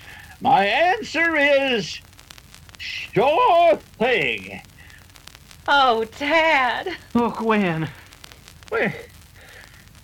My 0.42 0.66
answer 0.66 1.36
is 1.36 2.02
sure 2.80 3.76
thing. 4.00 4.62
Oh, 5.68 6.06
Tad. 6.06 6.98
Oh, 7.14 7.30
Gwen. 7.30 7.88
Well, 8.72 8.92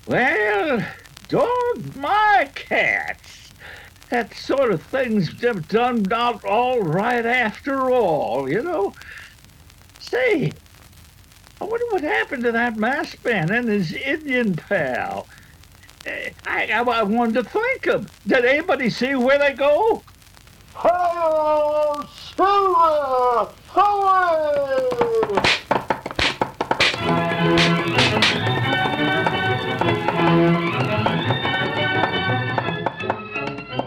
well, 0.05 0.85
dog 1.29 1.95
my 1.95 2.47
cats. 2.53 3.44
That 4.09 4.33
sort 4.33 4.71
of 4.71 4.81
thing's 4.83 5.33
done 5.33 6.11
out 6.11 6.45
all 6.45 6.81
right 6.81 7.25
after 7.25 7.89
all, 7.89 8.49
you 8.49 8.61
know. 8.61 8.93
Say, 9.99 10.51
I 11.59 11.63
wonder 11.63 11.85
what 11.89 12.01
happened 12.01 12.43
to 12.43 12.51
that 12.51 12.77
masked 12.77 13.25
man 13.25 13.51
and 13.51 13.67
his 13.67 13.93
Indian 13.93 14.55
pal. 14.55 15.27
Eh, 16.05 16.29
I, 16.45 16.67
I, 16.67 16.81
I 16.81 17.03
wanted 17.03 17.33
to 17.35 17.43
thank 17.43 17.85
him. 17.85 18.07
Did 18.27 18.45
anybody 18.45 18.89
see 18.89 19.15
where 19.15 19.39
they 19.39 19.53
go? 19.53 20.03
Oh, 20.83 22.07
Silver! 22.35 23.51
Away! 23.75 25.54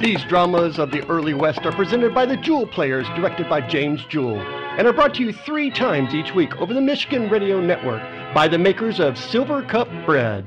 These 0.01 0.23
dramas 0.27 0.79
of 0.79 0.93
the 0.93 1.05
early 1.09 1.35
West 1.35 1.67
are 1.67 1.73
presented 1.73 2.15
by 2.15 2.25
the 2.25 2.37
Jewell 2.37 2.69
Players, 2.69 3.09
directed 3.17 3.49
by 3.49 3.61
James 3.61 4.05
Jewell, 4.05 4.41
and 4.41 4.87
are 4.87 4.93
brought 4.93 5.13
to 5.15 5.25
you 5.25 5.33
three 5.33 5.73
times 5.73 6.15
each 6.15 6.33
week 6.37 6.57
over 6.59 6.73
the 6.73 6.81
Michigan 6.81 7.29
Radio 7.29 7.61
Network 7.61 8.01
by 8.33 8.47
the 8.47 8.59
makers 8.59 9.01
of 9.01 9.15
Silvercup 9.15 10.07
Bread. 10.07 10.47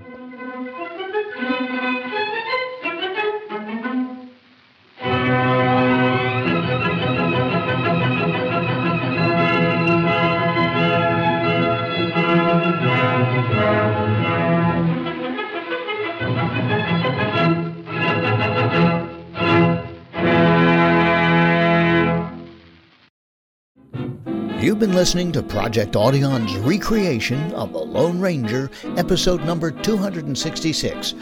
Been 24.82 24.94
listening 24.96 25.32
to 25.32 25.44
Project 25.44 25.96
Audion's 25.96 26.56
recreation 26.58 27.54
of 27.54 27.72
The 27.72 27.78
Lone 27.78 28.20
Ranger, 28.20 28.68
episode 28.98 29.44
number 29.44 29.70
266, 29.70 31.14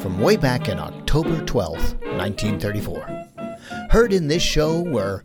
from 0.00 0.20
way 0.20 0.36
back 0.36 0.68
in 0.68 0.78
October 0.78 1.42
12, 1.46 1.72
1934. 1.72 3.26
Heard 3.88 4.12
in 4.12 4.28
this 4.28 4.42
show 4.42 4.82
were 4.82 5.24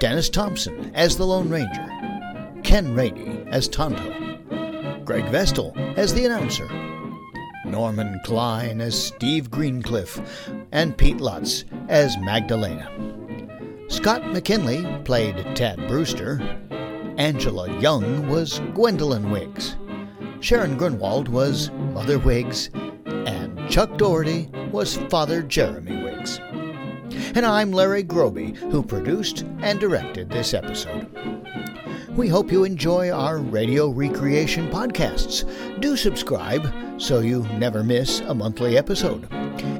Dennis 0.00 0.28
Thompson 0.28 0.90
as 0.96 1.16
the 1.16 1.24
Lone 1.24 1.48
Ranger, 1.48 2.60
Ken 2.64 2.92
Rady 2.92 3.44
as 3.46 3.68
Tonto, 3.68 5.04
Greg 5.04 5.30
Vestal 5.30 5.72
as 5.96 6.12
the 6.12 6.24
announcer, 6.24 6.66
Norman 7.64 8.20
Klein 8.24 8.80
as 8.80 9.00
Steve 9.00 9.48
Greencliff, 9.48 10.20
and 10.72 10.98
Pete 10.98 11.20
Lutz 11.20 11.66
as 11.86 12.18
Magdalena. 12.18 12.90
Scott 13.86 14.26
McKinley 14.32 14.84
played 15.04 15.36
Tad 15.54 15.78
Brewster. 15.86 16.40
Angela 17.18 17.68
Young 17.80 18.28
was 18.28 18.60
Gwendolyn 18.74 19.32
Wiggs. 19.32 19.76
Sharon 20.38 20.78
Grunwald 20.78 21.26
was 21.26 21.68
Mother 21.92 22.16
Wiggs. 22.16 22.70
And 23.06 23.68
Chuck 23.68 23.98
Daugherty 23.98 24.48
was 24.70 24.98
Father 25.10 25.42
Jeremy 25.42 26.00
Wiggs. 26.00 26.38
And 27.34 27.44
I'm 27.44 27.72
Larry 27.72 28.04
Groebe, 28.04 28.56
who 28.70 28.84
produced 28.84 29.44
and 29.62 29.80
directed 29.80 30.30
this 30.30 30.54
episode. 30.54 31.08
We 32.10 32.28
hope 32.28 32.52
you 32.52 32.62
enjoy 32.62 33.10
our 33.10 33.38
radio 33.38 33.88
recreation 33.88 34.70
podcasts. 34.70 35.44
Do 35.80 35.96
subscribe 35.96 36.72
so 36.98 37.18
you 37.18 37.42
never 37.58 37.82
miss 37.82 38.20
a 38.20 38.34
monthly 38.34 38.78
episode. 38.78 39.28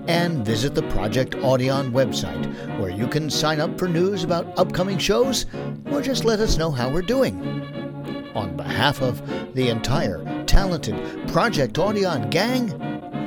And 0.08 0.42
visit 0.44 0.74
the 0.74 0.82
Project 0.84 1.34
Audion 1.36 1.92
website, 1.92 2.80
where 2.80 2.90
you 2.90 3.06
can 3.06 3.28
sign 3.28 3.60
up 3.60 3.78
for 3.78 3.86
news 3.86 4.24
about 4.24 4.58
upcoming 4.58 4.96
shows 4.96 5.44
or 5.92 6.00
just 6.00 6.24
let 6.24 6.40
us 6.40 6.56
know 6.56 6.70
how 6.70 6.88
we're 6.90 7.02
doing. 7.02 7.38
On 8.34 8.56
behalf 8.56 9.02
of 9.02 9.22
the 9.54 9.68
entire 9.68 10.24
talented 10.46 10.96
Project 11.28 11.74
Audion 11.74 12.30
gang, 12.30 12.68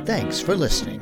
thanks 0.05 0.39
for 0.39 0.55
listening. 0.55 0.99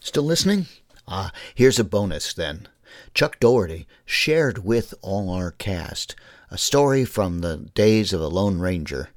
Still 0.00 0.24
listening? 0.24 0.66
Ah, 1.06 1.30
here's 1.54 1.78
a 1.78 1.84
bonus 1.84 2.34
then. 2.34 2.68
Chuck 3.14 3.38
Daugherty 3.40 3.86
shared 4.04 4.64
with 4.64 4.94
all 5.02 5.30
our 5.30 5.50
cast 5.52 6.16
a 6.50 6.58
story 6.58 7.04
from 7.04 7.40
the 7.40 7.68
days 7.74 8.12
of 8.12 8.20
the 8.20 8.30
Lone 8.30 8.58
Ranger 8.58 9.10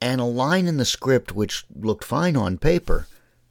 and 0.00 0.20
a 0.20 0.24
line 0.24 0.66
in 0.66 0.76
the 0.76 0.84
script 0.84 1.34
which 1.34 1.64
looked 1.74 2.04
fine 2.04 2.36
on 2.36 2.58
paper, 2.58 3.06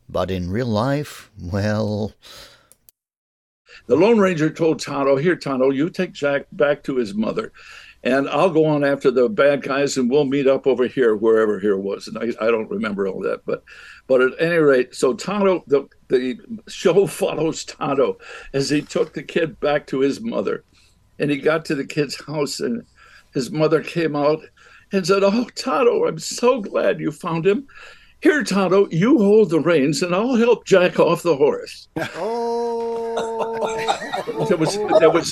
but 0.07 0.31
in 0.31 0.51
real 0.51 0.67
life, 0.67 1.29
well. 1.39 2.13
The 3.85 3.95
Lone 3.95 4.17
Ranger 4.17 4.49
told 4.49 4.79
Tonto, 4.79 5.17
Here, 5.17 5.35
Tonto, 5.35 5.69
you 5.69 5.89
take 5.89 6.13
Jack 6.13 6.47
back 6.51 6.83
to 6.83 6.95
his 6.95 7.13
mother, 7.13 7.51
and 8.03 8.29
I'll 8.29 8.49
go 8.49 8.65
on 8.65 8.83
after 8.83 9.11
the 9.11 9.27
bad 9.27 9.61
guys, 9.61 9.97
and 9.97 10.09
we'll 10.09 10.25
meet 10.25 10.47
up 10.47 10.65
over 10.67 10.87
here, 10.87 11.15
wherever 11.15 11.59
here 11.59 11.77
was. 11.77 12.07
And 12.07 12.17
I, 12.17 12.45
I 12.45 12.49
don't 12.49 12.69
remember 12.69 13.07
all 13.07 13.21
that, 13.23 13.41
but 13.45 13.63
but 14.07 14.21
at 14.21 14.31
any 14.39 14.57
rate, 14.57 14.95
so 14.95 15.13
Tonto, 15.13 15.63
the, 15.67 15.87
the 16.07 16.39
show 16.67 17.05
follows 17.07 17.65
Tonto 17.65 18.17
as 18.53 18.69
he 18.69 18.81
took 18.81 19.13
the 19.13 19.23
kid 19.23 19.59
back 19.59 19.85
to 19.87 19.99
his 19.99 20.21
mother. 20.21 20.63
And 21.19 21.29
he 21.29 21.37
got 21.37 21.65
to 21.65 21.75
the 21.75 21.85
kid's 21.85 22.19
house, 22.25 22.61
and 22.61 22.83
his 23.33 23.51
mother 23.51 23.83
came 23.83 24.15
out 24.15 24.41
and 24.91 25.05
said, 25.05 25.23
Oh, 25.23 25.47
Tonto, 25.55 26.07
I'm 26.07 26.19
so 26.19 26.61
glad 26.61 26.99
you 26.99 27.11
found 27.11 27.45
him. 27.45 27.67
Here, 28.21 28.43
Tonto, 28.43 28.89
you 28.89 29.17
hold 29.17 29.49
the 29.49 29.61
reins 29.61 30.01
and 30.01 30.13
I'll 30.13 30.35
help 30.35 30.65
Jack 30.65 30.99
off 30.99 31.23
the 31.23 31.37
horse. 31.37 31.87
Oh. 32.15 32.45
there 34.47 34.57
was 34.57 34.75
there 34.99 35.09
was 35.09 35.31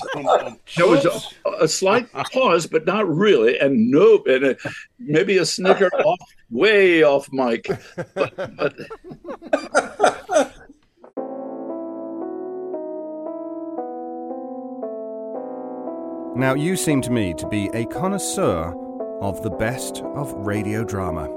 there 0.77 0.87
was 0.87 1.05
a, 1.05 1.19
a, 1.63 1.67
slight 1.67 2.11
pause, 2.11 2.65
but 2.65 2.85
not 2.85 3.07
really, 3.07 3.59
and 3.59 3.91
nope, 3.91 4.27
and 4.27 4.45
a, 4.45 4.57
maybe 4.99 5.37
a 5.37 5.45
snicker 5.45 5.87
off, 5.87 6.19
way 6.49 7.03
off 7.03 7.29
mic. 7.31 7.69
But, 8.13 8.35
but... 8.55 8.75
Now, 16.35 16.53
you 16.53 16.75
seem 16.75 17.01
to 17.01 17.11
me 17.11 17.33
to 17.33 17.47
be 17.47 17.69
a 17.73 17.85
connoisseur 17.85 18.73
of 19.21 19.41
the 19.41 19.49
best 19.49 20.03
of 20.03 20.33
radio 20.33 20.83
drama. 20.83 21.36